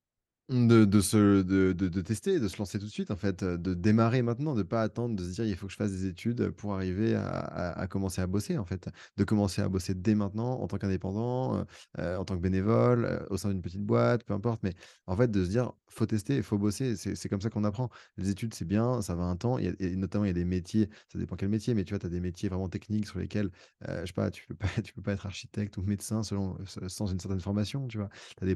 [0.51, 3.57] De se de de de tester, de se lancer tout de suite en fait, heu,
[3.57, 6.07] de démarrer maintenant, de pas attendre, de se dire: «Il faut que je fasse des
[6.07, 7.29] études, pour arriver à
[7.79, 8.89] à commencer à bosser» en fait.
[9.17, 11.65] De commencer à bosser dès maintenant en tant qu'indépendant, heu
[12.01, 14.75] heu, en tant que bénévole, au sein d'une petite boîte, peu importe, mais
[15.07, 17.89] en fait de se dire: «Faut tester, il faut bosser», c'est comme ça qu'on apprend.
[18.17, 20.89] Les études, c'est bien, ça va un temps, et notamment il y a des métiers,
[21.13, 23.51] ça dépend quel métier, mais tu vois, tu as des métiers vraiment techniques sur lesquels,
[23.89, 26.57] heu, je sais pas, tu peux pas tu peux pas être architecte ou médecin sans
[27.13, 28.09] une certaine formation, tu vois?
[28.37, 28.47] Tu as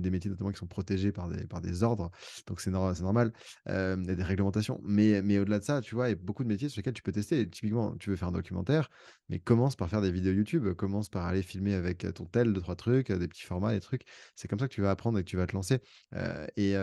[0.00, 2.10] des métiers notamment qui sont protégés par des par des ordres,
[2.46, 3.32] donc c'est nor c'est normal.
[3.66, 6.14] Hem, il y a des réglementations, mais mais au-delà de ça, tu vois, il y
[6.14, 7.48] a beaucoup de métiers sur lesquels tu peux tester.
[7.48, 8.88] Typiquement, tu veux faire un documentaire,
[9.28, 12.52] mais commence par faire des vidéos YouTube, commence par aller filmer avec, heu, ton tel,
[12.52, 14.02] deux trois trucs, heu, des petits formats, des trucs.
[14.36, 15.80] C'est comme ça que tu vas apprendre et que tu vas te lancer,
[16.56, 16.74] et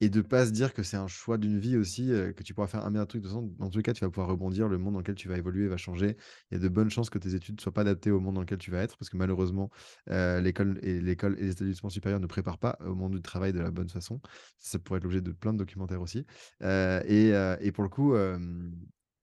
[0.00, 2.68] et de pas se dire que c'est un choix d'une vie aussi, que tu pourras
[2.68, 3.22] faire un meilleur truc.
[3.22, 5.28] De toute dans tous les cas, tu vas pouvoir rebondir, le monde dans lequel tu
[5.28, 6.16] vas évoluer va changer.
[6.50, 8.34] Il y a de bonnes chances que tes études ne soient pas adaptées au monde
[8.36, 9.70] dans lequel tu vas être, parce que malheureusement,
[10.10, 13.52] heu, l'école et l'école et les établissements supérieurs ne préparent pas au monde du travail
[13.52, 14.20] de la bonne façon.
[14.58, 16.24] Ça pourrait être l'objet de plein de documentaires aussi,
[16.62, 18.14] et et pour le coup,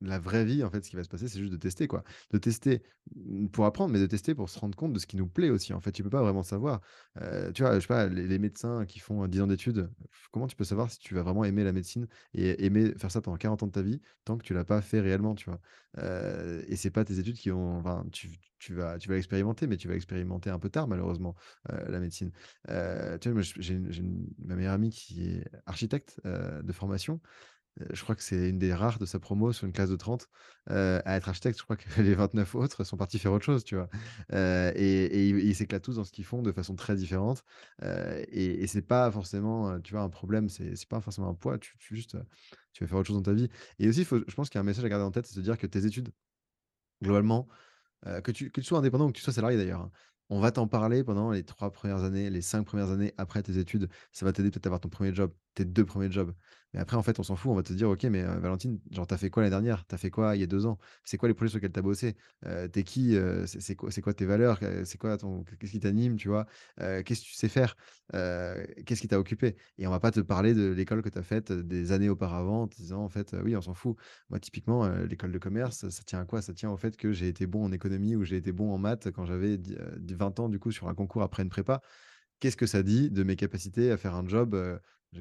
[0.01, 2.03] la vraie vie, en fait, ce qui va se passer, c'est juste de tester, quoi.
[2.31, 2.83] De tester,
[3.15, 5.49] mmh, pour apprendre, mais de tester pour se rendre compte de ce qui nous plaît
[5.49, 5.73] aussi.
[5.73, 6.81] En fait, tu peux pas vraiment savoir.
[7.53, 9.89] Tu vois, je sais pas, les médecins qui font, heu, 10 ans d'études,
[10.31, 13.21] comment tu peux savoir si tu vas vraiment aimer la médecine et aimer faire ça
[13.21, 15.59] pendant 40 ans de ta vie, tant que tu l'as pas fait réellement, tu vois?
[15.97, 18.29] Heu et c'est pas tes études qui vont enfin, tu
[18.59, 21.35] tu vas tu vas expérimenter, mais tu vas expérimenter un peu tard malheureusement,
[21.71, 22.31] heu, la médecine.
[22.67, 23.79] Tu vois, j'ai
[24.39, 27.21] ma meilleure amie qui est architecte, de formation
[27.91, 30.27] je crois que c'est une des rares de sa promo sur une classe de 30,
[30.69, 31.57] heu, à être architecte.
[31.59, 33.89] Je crois que les 29 autres sont partis faire autre chose, tu vois?
[34.33, 37.43] Heu et ils s'éclatent tous dans ce qu'ils font de façon très différente,
[37.83, 41.75] et et c'est pas forcément, tu vois, un problème, c'est pas forcément un poids, tu
[41.79, 42.17] juste,
[42.73, 43.49] tu vas faire autre chose dans ta vie
[43.79, 45.41] et aussi, je pense qu'il y a un message à garder en tête, c'est de
[45.41, 46.11] dire que tes études,
[47.03, 47.47] globalement,
[48.05, 49.91] que tu sois indépendant ou que tu sois salarié d'ailleurs, hein.
[50.31, 53.57] On va t'en parler pendant les 3 premières années, les 5 premières années après tes
[53.59, 53.89] études.
[54.11, 56.33] Ça va t'aider peut-être à avoir ton premier job, tes 2 premiers jobs.
[56.73, 57.51] Mais après, en fait, on s'en fout.
[57.51, 59.85] On va te dire: «OK, mais Valentine, genre, tu fait quoi l'année dernière?
[59.85, 60.77] t'as fait quoi il y a 2 ans?
[61.05, 62.15] C'est quoi les projets sur lesquels t'as bossé?
[62.73, 63.17] Tu qui?
[63.45, 64.59] C'est quoi tes valeurs?
[64.83, 66.45] C'est quoi ton qu'est-ce qui t'anime?» tu vois?
[66.77, 67.75] Qu'est-ce que tu sais faire?
[68.11, 69.55] Qu'est-ce qui t'a occupé?
[69.77, 72.63] Et on va pas te parler de l'école que tu as faite, des années auparavant
[72.63, 73.97] en disant: «En fait, oui, on s'en fout».
[74.29, 76.41] Moi, typiquement, l'école de commerce, ça tient à quoi?
[76.41, 78.77] Ça tient au fait que j'ai été bon en économie ou j'ai été bon en
[78.77, 81.81] maths quand j'avais dix heu, 20 ans, du coup, sur un concours après une prépa.
[82.39, 84.55] qu'est-ce que ça dit de mes capacités à faire un job,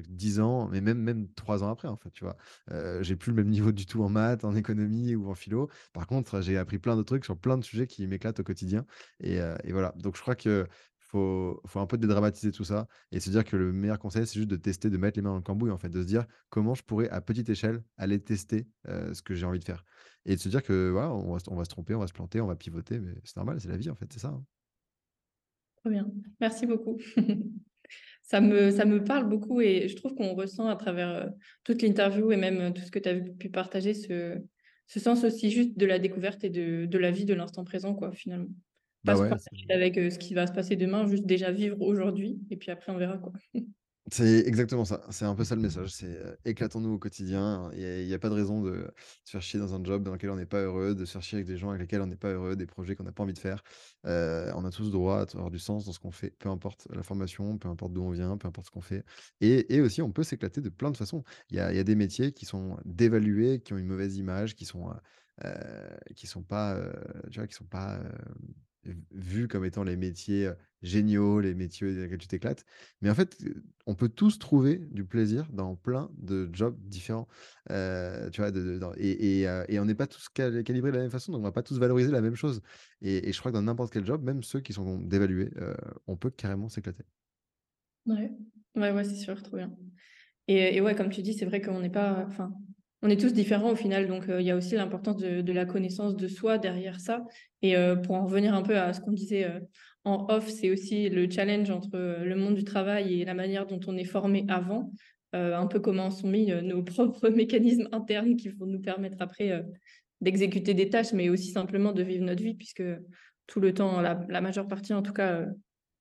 [0.01, 2.37] 10 ans, mais même même 3 ans après, en fait, tu vois?
[2.71, 5.69] Heu, j'ai plus le même niveau du tout en maths, en économie ou en philo.
[5.93, 8.85] Par contre, j'ai appris plein de trucs sur plein de sujets qui m'éclatent au quotidien
[9.21, 9.39] et
[9.71, 9.93] voilà.
[9.97, 10.67] Donc je crois que
[10.99, 14.35] faut faut un peu dédramatiser tout ça et se dire que le meilleur conseil, c'est
[14.35, 16.25] juste de tester, de mettre les mains dans le cambouis, en fait, de se dire:
[16.49, 19.83] «Comment je pourrais, à petite échelle, aller tester, ce que j'ai envie de faire?»
[20.25, 22.13] et de se dire que, voilà, on va on va se tromper, on va se
[22.13, 24.43] planter, on va pivoter, mais c'est normal, c'est la vie, en fait, c'est ça, hein.
[25.77, 26.11] Trop bien.
[26.41, 26.97] Merci beaucoup.
[28.25, 31.29] Ça me ça me parle beaucoup et je trouve qu'on ressent à travers, heu,
[31.63, 34.41] toute l'interview et même, heu, tout ce que tu as pu partager ce
[34.87, 37.93] ce sens aussi juste de la découverte et de de la vie de l'instant présent
[37.95, 38.49] quoi, finalement.
[39.05, 39.35] Pas Bah, se ouais,
[39.69, 42.91] avec, heu, ce qui va se passer demain, juste déjà vivre aujourd'hui et puis après
[42.91, 43.33] on verra quoi.
[44.11, 45.01] C'est exactement ça.
[45.09, 45.89] C'est un peu ça le message.
[45.89, 47.71] C'est, éclatons-nous au quotidien.
[47.73, 48.93] Il y a pas de raison de
[49.23, 51.23] se faire chier dans un job dans lequel on n'est pas heureux, de se faire
[51.23, 53.23] chier avec des gens avec lesquels on n'est pas heureux, des projets qu'on n'a pas
[53.23, 53.63] envie de faire.
[54.03, 57.01] On a tous droit à avoir du sens dans ce qu'on fait, peu importe la
[57.01, 59.03] formation, peu importe d'où on vient, peu importe ce qu'on fait
[59.41, 61.23] et et aussi on peut s'éclater de plein de façons.
[61.49, 64.17] Il y a il y a des métiers qui sont dévalués, qui ont une mauvaise
[64.17, 64.87] image, qui sont,
[66.15, 66.93] qui sont pas, heu,
[67.31, 67.99] tu vois, qui sont pas,
[69.11, 70.51] vus comme étant les métiers,
[70.85, 72.65] géniaux, les métiers dans lesquels tu t'éclates.
[73.01, 73.37] Mais en fait,
[73.85, 77.27] on peut tous trouver du plaisir dans plein de jobs différents,
[77.67, 78.51] tu vois?
[78.97, 81.63] Et on n'est pas tous cal calibrés de la même façon, donc on va pas
[81.63, 82.61] tous valoriser la même chose
[83.01, 85.51] et je crois que dans n'importe quel job, même ceux qui sont dévalués,
[86.07, 87.03] on peut carrément s'éclater.
[88.05, 88.31] Ouais.
[88.75, 89.75] Ouais, ouais, c'est sûr, trop bien.
[90.47, 92.53] Et ouais, comme tu dis, c'est vrai qu'on n'est pas enfin,
[93.01, 96.15] on est tous différents au final, donc il y a aussi l'importance de la connaissance
[96.15, 97.25] de soi derrière ça
[97.61, 99.49] et pour en revenir un peu à ce qu'on disait,
[100.05, 103.65] en off, c'est aussi le challenge entre, heu, le monde du travail et la manière
[103.65, 104.91] dont on est formé avant,
[105.35, 109.17] heu, un peu comment sont mis, heu, nos propres mécanismes internes qui vont nous permettre
[109.19, 109.63] après,
[110.21, 112.83] d'exécuter des tâches, mais aussi simplement de vivre notre vie puisque
[113.47, 115.45] tout le temps, la la majeure partie en tout cas,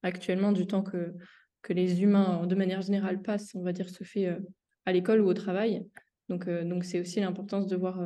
[0.02, 1.14] actuellement du temps que
[1.62, 4.36] que les humains, de manière générale, passent, on va dire, se fait,
[4.84, 5.82] à l'école ou au travail.
[6.28, 8.00] Donc donc c'est aussi l'importance de voir,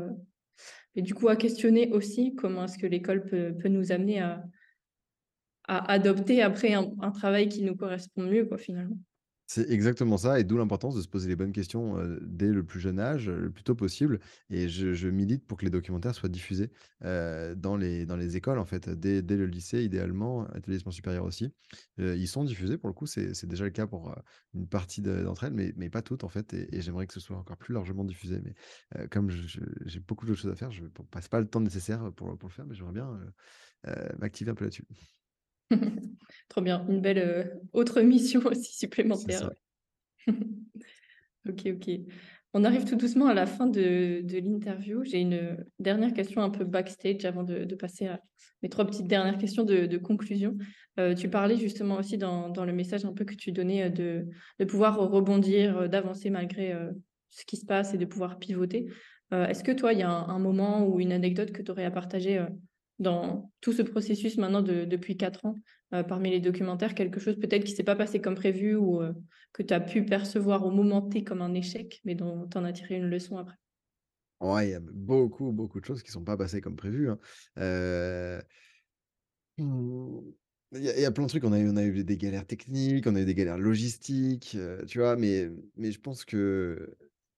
[0.97, 4.43] et du coup à questionner aussi comment est-ce que l'école peut peut nous amener à
[5.69, 8.97] à adopter après un travail qui nous correspond mieux quoi, finalement.
[9.51, 12.67] C'est exactement ça et d'où l'importance de se poser les bonnes questions, heu, dès le
[12.67, 16.29] plus jeune âge, le plus tôt possible et je milite pour que les documentaires soient
[16.29, 16.71] diffusés,
[17.03, 21.25] heu, dans les dans les écoles, en fait, dès dès le lycée idéalement, établissement supérieur
[21.25, 21.51] aussi.
[21.99, 24.15] Heu, ils sont diffusés pour le coup, c'est déjà le cas pour,
[24.53, 27.21] une partie de d'entre elles, mais mais pas toutes, en fait et j'aimerais que ce
[27.21, 28.55] soit encore plus largement diffusé mais
[29.09, 32.37] comme j'ai beaucoup d'autres choses à faire, je ne passe pas le temps nécessaire pour
[32.37, 33.19] pour le faire mais j'aimerais bien,
[34.19, 34.87] m'activer un peu là-dessus.
[36.49, 39.51] Trop bien, une belle, heu, autre mission aussi supplémentaire.
[41.49, 41.91] OK, OK.
[42.55, 45.05] On arrive tout doucement à la fin de de l'interview.
[45.05, 48.21] J'ai une, dernière question un peu backstage avant de de passer à
[48.63, 50.57] mes 3 petites dernières questions de de conclusion.
[50.99, 53.91] Heu, tu parlais justement aussi dans dans le message un peu que tu donnais, heu,
[53.91, 54.27] de
[54.59, 56.75] de pouvoir rebondir, d'avancer malgré,
[57.31, 58.87] ce qui se passe et de pouvoir pivoter.
[59.31, 61.85] Est-ce que toi, il y a un un moment ou une anecdote que tu aurais
[61.85, 62.45] à partager,
[62.99, 65.55] dans tout ce processus maintenant de depuis 4 ans,
[65.95, 69.15] heu, parmi les documentaires, quelque chose peut-être qui s'est pas passé comme prévu ou, heu,
[69.53, 72.65] que tu as pu percevoir au moment T comme un échec, mais dont tu en
[72.65, 73.57] as tiré une leçon après?
[74.41, 77.19] Ouais, il y a beaucoup, beaucoup de choses qui sont pas passées comme prévu, hein.
[77.59, 78.41] Heu,
[79.59, 80.21] mmh,
[80.73, 83.25] il y a plein de trucs, on a eu des galères techniques, on a eu
[83.25, 85.17] des galères logistiques, tu vois?
[85.17, 86.25] Mais mais je pense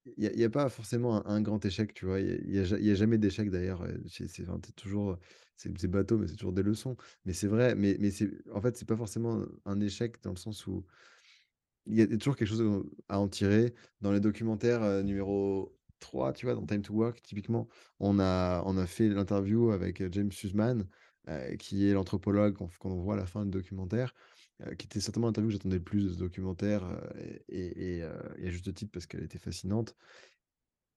[0.02, 2.20] qu'il y a il a pas forcément un grand échec, tu vois?
[2.20, 5.18] Il y a il a il jamais d'échec d'ailleurs, c'est toujours,
[5.56, 6.96] c'est c'est bateau, mais c'est toujours des leçons.
[7.24, 8.10] Mais c'est vrai, mais mais
[8.52, 10.86] en fait, c'est pas forcément un échec dans le sens où
[11.86, 13.74] il y a toujours quelque chose, à en tirer.
[14.00, 18.76] Dans les documentaires, numéro 3, tu vois, dans Time to Work, typiquement, on a on
[18.76, 20.30] a fait l'interview avec, James
[21.28, 24.14] heu, qui est l'anthropologue qu'on voit à la fin du documentaire,
[24.78, 27.00] qui était certainement l'interview que j'attendais le plus de ce documentaire, heu
[27.48, 29.96] et et heu et à juste titre parce qu'elle était fascinante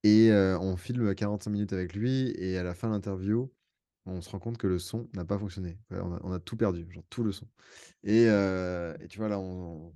[0.03, 3.53] et on filme 45 minutes avec lui et à la fin de l'interview,
[4.05, 5.80] on se rend compte que le son n'a pas fonctionné.
[5.91, 7.47] On a tout perdu, genre tout le son
[8.03, 9.93] et et tu vois, là, on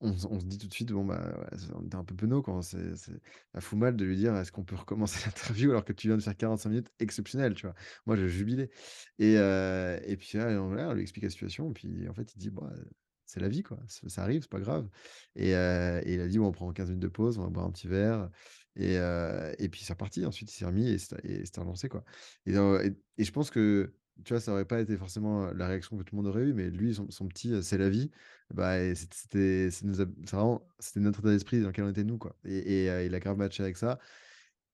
[0.00, 2.62] on se dit tout de suite: «Bon, bah, on était un peu penaud, quoi».
[2.62, 6.08] C'est ça fout mal de lui dire: «Est-ce qu'on peut recommencer l'interview alors que tu
[6.08, 7.74] viens de faire 45 minutes exceptionnelles?» tu vois?
[8.06, 8.70] Moi, je jubilais
[9.18, 12.38] et heu et puis là, on on lui explique la situation, puis en fait, il
[12.38, 12.70] dit: «Bah,
[13.26, 14.88] c'est la vie, quoi, ça arrive, c'est pas grave»
[15.34, 17.48] et heu et il a dit: «Bon, on prend 15 minutes de pause, on va
[17.50, 18.30] boire un petit verre»
[18.76, 20.24] et heu et puis c'est reparti.
[20.26, 22.04] Ensuite, il s'est remis et c'était et relancé, quoi
[22.46, 23.94] et heu et et je pense que,
[24.24, 26.52] tu vois, ça aurait pas été forcément, la réaction que tout le monde aurait eue,
[26.54, 28.10] mais lui, son petit, heu: «C'est la vie»,
[28.54, 29.86] bah c'était c'était
[31.00, 32.36] notre état d'esprit dans lequel on était nous, quoi.
[32.44, 33.98] Et heu, il a grave matché avec ça.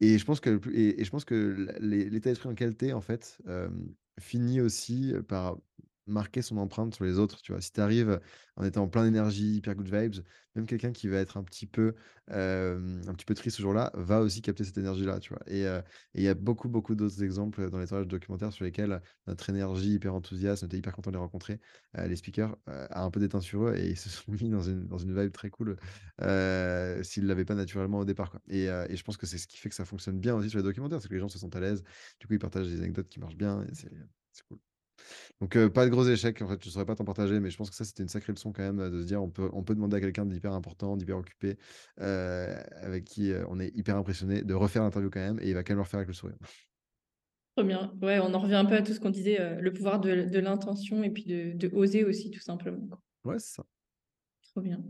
[0.01, 3.01] Et je pense que et je pense que l'état d'esprit dans lequel tu es, en
[3.03, 3.39] fait,
[4.21, 5.59] finit aussi, par
[6.07, 7.61] marquer son empreinte sur les autres, tu vois?
[7.61, 8.21] Si tu arrives
[8.57, 10.25] en étant plein d'énergie, hyper good vibes,
[10.55, 11.95] même quelqu'un qui va être un petit peu,
[12.29, 15.43] un petit peu triste ce jour-là, va aussi capter cette énergie-là, tu vois?
[15.47, 15.83] Et et
[16.15, 19.95] il y a beaucoup, beaucoup d'autres exemples dans les tournages documentaires sur lesquels notre énergie
[19.95, 21.61] hyper enthousiaste, on était hyper content de les rencontrer,
[21.95, 24.87] les speakers, a un peu déteint sur eux et ils se sont mis dans une
[24.87, 25.77] dans une vibe très cool,
[27.03, 28.41] s'ils l'avaient pas naturellement au départ, quoi.
[28.49, 30.59] Et et je pense que c'est ce qui fait que ça fonctionne bien aussi sur
[30.59, 31.83] les documentaires, c'est que les gens se sentent à l'aise.
[32.21, 33.91] Du coup, ils partagent des anecdotes qui marchent bien et c'est
[34.49, 34.74] cool.
[35.41, 37.57] Donc heu, pas de gros échecs, en fait, je saurais pas t'en partager, mais je
[37.57, 39.51] pense que ça, c'était une sacrée leçon quand même, heu, de se dire on peut
[39.53, 41.59] on peut demander à quelqu'un d'hyper important, d'hyper occupé,
[42.01, 42.05] heu,
[42.83, 45.73] avec qui, on est hyper impressionné, de refaire l'interview quand même et il va quand
[45.73, 46.37] même le refaire avec le sourire.
[47.57, 47.93] Trop bien.
[48.03, 50.39] Ouais, on en revient un peu à tout ce qu'on disait, le pouvoir de de
[50.39, 52.89] l'intention et puis de de oser aussi tout simplement.
[53.25, 53.65] Ouais, c'est ça.
[54.43, 54.85] Trop bien.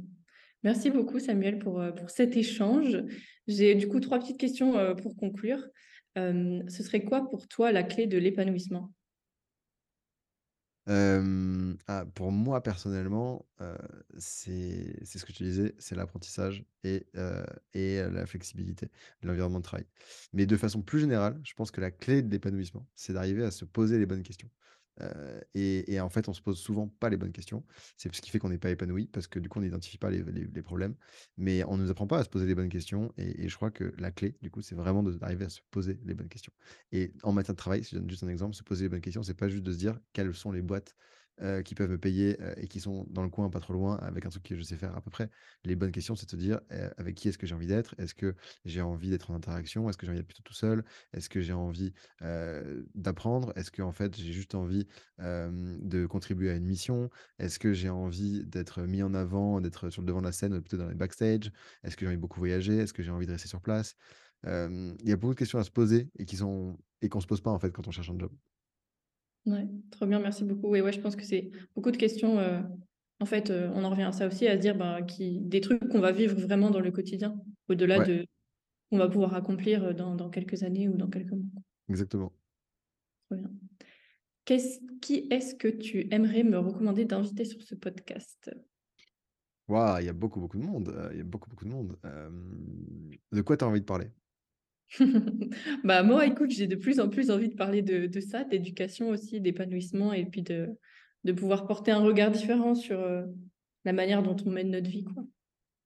[0.62, 2.99] Merci beaucoup Samuel pour, pour cet échange.
[3.47, 5.69] J'ai du coup 3 petites questions, pour conclure.
[6.17, 8.93] Ce serait quoi pour toi la clé de l'épanouissement?
[10.87, 13.47] Ah, pour moi personnellement,
[14.18, 17.07] c'est ce que te disais, c'est l'apprentissage et
[17.72, 18.91] et la flexibilité
[19.22, 19.87] l'environnement de travail.
[20.32, 23.51] Mais de façon plus générale, je pense que la clé de l'épanouissement, c'est d'arriver à
[23.51, 24.51] se poser les bonnes questions.
[25.55, 27.64] Et en fait, on se pose souvent pas les bonnes questions.
[27.97, 30.11] C'est ce qui fait qu'on n'est pas épanoui parce que du coup, on n'identifie pas
[30.11, 30.97] les problèmes.
[31.36, 33.57] Mais on ne nous apprend pas à se poser les bonnes questions et et je
[33.57, 36.53] crois que la clé, du coup, c'est vraiment d'arriver à se poser les bonnes questions.
[36.92, 39.01] Et en matière de travail, si je donne juste un exemple, se poser les bonnes
[39.01, 40.95] questions, c'est pas juste de se dire: «Quelles sont les boîtes,
[41.43, 43.97] heu, qui peuvent me payer, heu, et qui sont dans le coin, pas trop loin,
[43.99, 45.30] avec un truc que je sais faire à peu près?»
[45.64, 47.95] les bonnes questions, c'est de se dire: «Heu, avec qui est-ce que j'ai envie d'être?
[47.99, 49.89] Est-ce que j'ai envie d'être en interaction?
[49.89, 50.85] Est-ce que j'ai envie d'être plutôt tout seul?
[51.12, 51.93] Est-ce que j'ai envie,
[52.95, 53.53] d'apprendre?
[53.57, 54.87] Est-ce qu'en fait, j'ai juste envie,
[55.18, 57.11] de contribuer à une mission?
[57.39, 60.55] Est-ce que j'ai envie d'être mis en avant, d'être sur le devant de la scène,
[60.55, 61.51] ou plutôt dans les backstage?
[61.82, 62.78] Est-ce que j'ai envie de beaucoup voyager?
[62.78, 63.95] Est-ce que j'ai envie de rester sur place?»
[64.47, 67.41] Il y a beaucoup de questions à se poser et qui sont et se pose
[67.43, 68.32] pas, en fait, quand on cherche un job.
[69.47, 70.74] Ouais, trop bien, merci beaucoup.
[70.74, 72.62] Et ouais, je pense que c'est beaucoup de questions, heu,
[73.20, 75.61] en fait, heu, on en revient à ça aussi, à se dire, bah, qui des
[75.61, 77.36] trucs qu'on va vivre vraiment dans le quotidien,
[77.68, 78.24] au-delà Ouais, de
[78.90, 81.62] qu'on va pouvoir accomplir, heu, dans dans quelques années ou dans quelques mois.
[81.88, 82.34] exactement.
[83.28, 83.51] Trop bien.
[85.03, 88.51] Qui est-ce que tu aimerais me recommander d'inviter sur ce podcast?
[89.68, 91.99] Waouh, il y a beaucoup, beaucoup de monde, il y a beaucoup, beaucoup de monde.
[93.32, 94.11] De quoi tu as envie de parler?
[95.84, 99.09] Bah, moi, écoute, j'ai de plus en plus envie de parler de de ça, d'éducation
[99.09, 100.78] aussi, d'épanouissement et puis de
[101.24, 103.34] de pouvoir porter un regard différent sur, heu,
[103.86, 105.24] la manière dont on mène notre vie, quoi.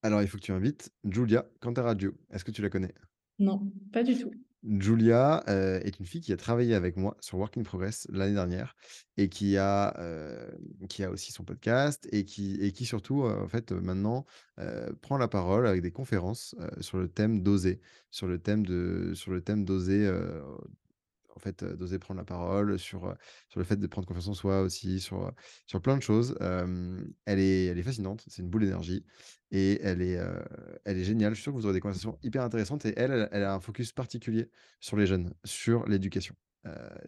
[0.03, 2.15] Alors, il faut que tu invites Giulia Cantaraggio.
[2.31, 2.95] Est-ce que tu la connais?
[3.41, 4.31] Non, pas du tout.
[4.65, 8.35] Giulia, heu, est une fille qui a travaillé avec moi sur Work in Progress l'année
[8.35, 8.75] dernière
[9.17, 13.33] et qui a, heu, qui a aussi son podcast et qui et qui surtout, heu,
[13.41, 14.27] en fait, maintenant,
[15.01, 17.81] prend la parole avec des conférences, sur le thème d'oser,
[18.11, 20.11] sur le thème de sur le thème d'oser,
[21.39, 23.15] en fait, d'oser prendre la parole, sur,
[23.49, 25.33] sur le fait de prendre confiance en soi aussi, sur,
[25.67, 26.37] sur plein de choses.
[26.41, 29.05] Elle est elle est fascinante, c'est une boule d'énergie
[29.51, 30.19] et elle est,
[30.85, 31.33] elle est géniale.
[31.33, 33.61] Je suis sûr que vous aurez des conversations hyper intéressantes et elle, elle a un
[33.61, 36.35] focus particulier sur les jeunes, sur l'éducation.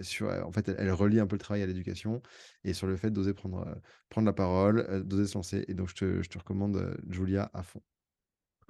[0.00, 2.22] Sur, en fait, elle elle relie un peu le travail à l'éducation
[2.64, 5.94] et sur le fait d'oser prendre, prendre la parole, d'oser se lancer et donc je
[5.96, 7.82] te je te recommande, Julia à fond.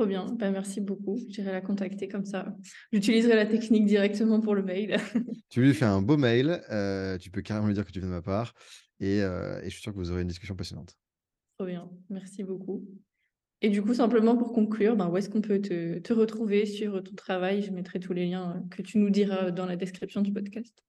[0.00, 1.18] Trop bien, bah, merci beaucoup.
[1.28, 2.56] J'irai la contacter comme ça.
[2.90, 4.96] J'utiliserai la technique directement pour le mail.
[5.50, 8.08] Tu lui fais un beau mail, heu, tu peux carrément lui dire que tu viens
[8.08, 8.54] de ma part
[8.98, 10.96] et heu et je suis sûr que vous aurez une discussion passionnante.
[11.58, 12.82] Trop bien, merci beaucoup.
[13.60, 17.00] Et du coup, simplement pour conclure, ben, où est-ce qu'on peut te te retrouver, suivre
[17.00, 17.60] ton travail?
[17.60, 20.82] Je mettrai tous les liens, que tu nous diras dans la description du podcast.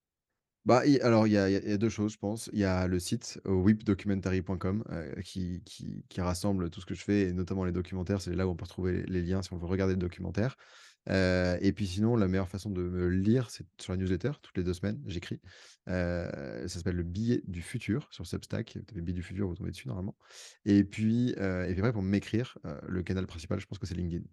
[0.66, 2.48] Bah, i alors il y a il il 2 choses, je pense.
[2.54, 5.64] Il y a le site, heu, whipdocumentary.com, heu, qui
[6.08, 8.22] qui rassemble tout ce que je fais et notamment les documentaires.
[8.22, 10.58] C'est là où on peut retrouver les liens si on veut regarder le documentaire.
[11.10, 14.34] Heu et puis sinon, la meilleure façon de me lire, c'est sur la newsletter.
[14.44, 15.42] Toutes les 2 semaines, j'écris.
[15.90, 16.30] Heu,
[16.68, 18.74] ça s'appelle Le Billet du futur sur Substack.
[18.78, 20.16] Vous tapez Billet du futur, vous tombez dessus normalement
[20.66, 21.36] et puis, et
[21.72, 24.26] puis après pour m'écrire, heu, le canal principal, je pense que c'est LinkedIn.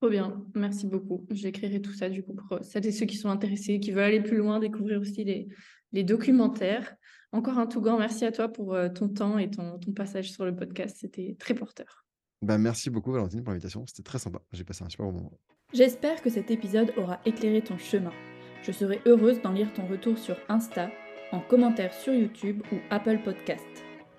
[0.00, 1.26] Trop bien, merci beaucoup.
[1.30, 4.04] J'écrirai tout ça du coup pour, heu, celles et ceux qui sont intéressés, qui veulent
[4.04, 5.48] aller plus loin, découvrir aussi les
[5.92, 6.94] les documentaires.
[7.32, 10.30] Encore un tout grand merci à toi pour, heu, ton temps et ton ton passage
[10.30, 10.98] sur le podcast.
[11.00, 12.04] C'était très porteur.
[12.42, 14.40] Bah, merci beaucoup Valentine pour l'invitation, c'était très sympa.
[14.52, 15.38] J'ai passé un super bon moment.
[15.72, 18.12] J'espère que cet épisode aura éclairé ton chemin.
[18.62, 20.90] Je serai heureuse d'en lire ton retour sur Insta,
[21.32, 23.64] en commentaire sur YouTube ou Apple Podcast.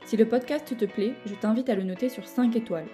[0.05, 2.87] Si le podcast te plaît, je t'invite à le noter sur 5 étoiles.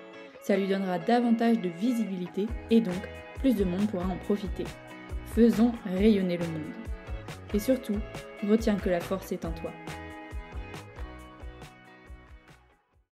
[0.43, 4.65] Ça lui donnera davantage de visibilité et donc plus de monde pourra en profiter.
[5.33, 6.73] Faisons rayonner le monde.
[7.53, 7.95] Et surtout,
[8.47, 9.71] retiens que la force est en toi.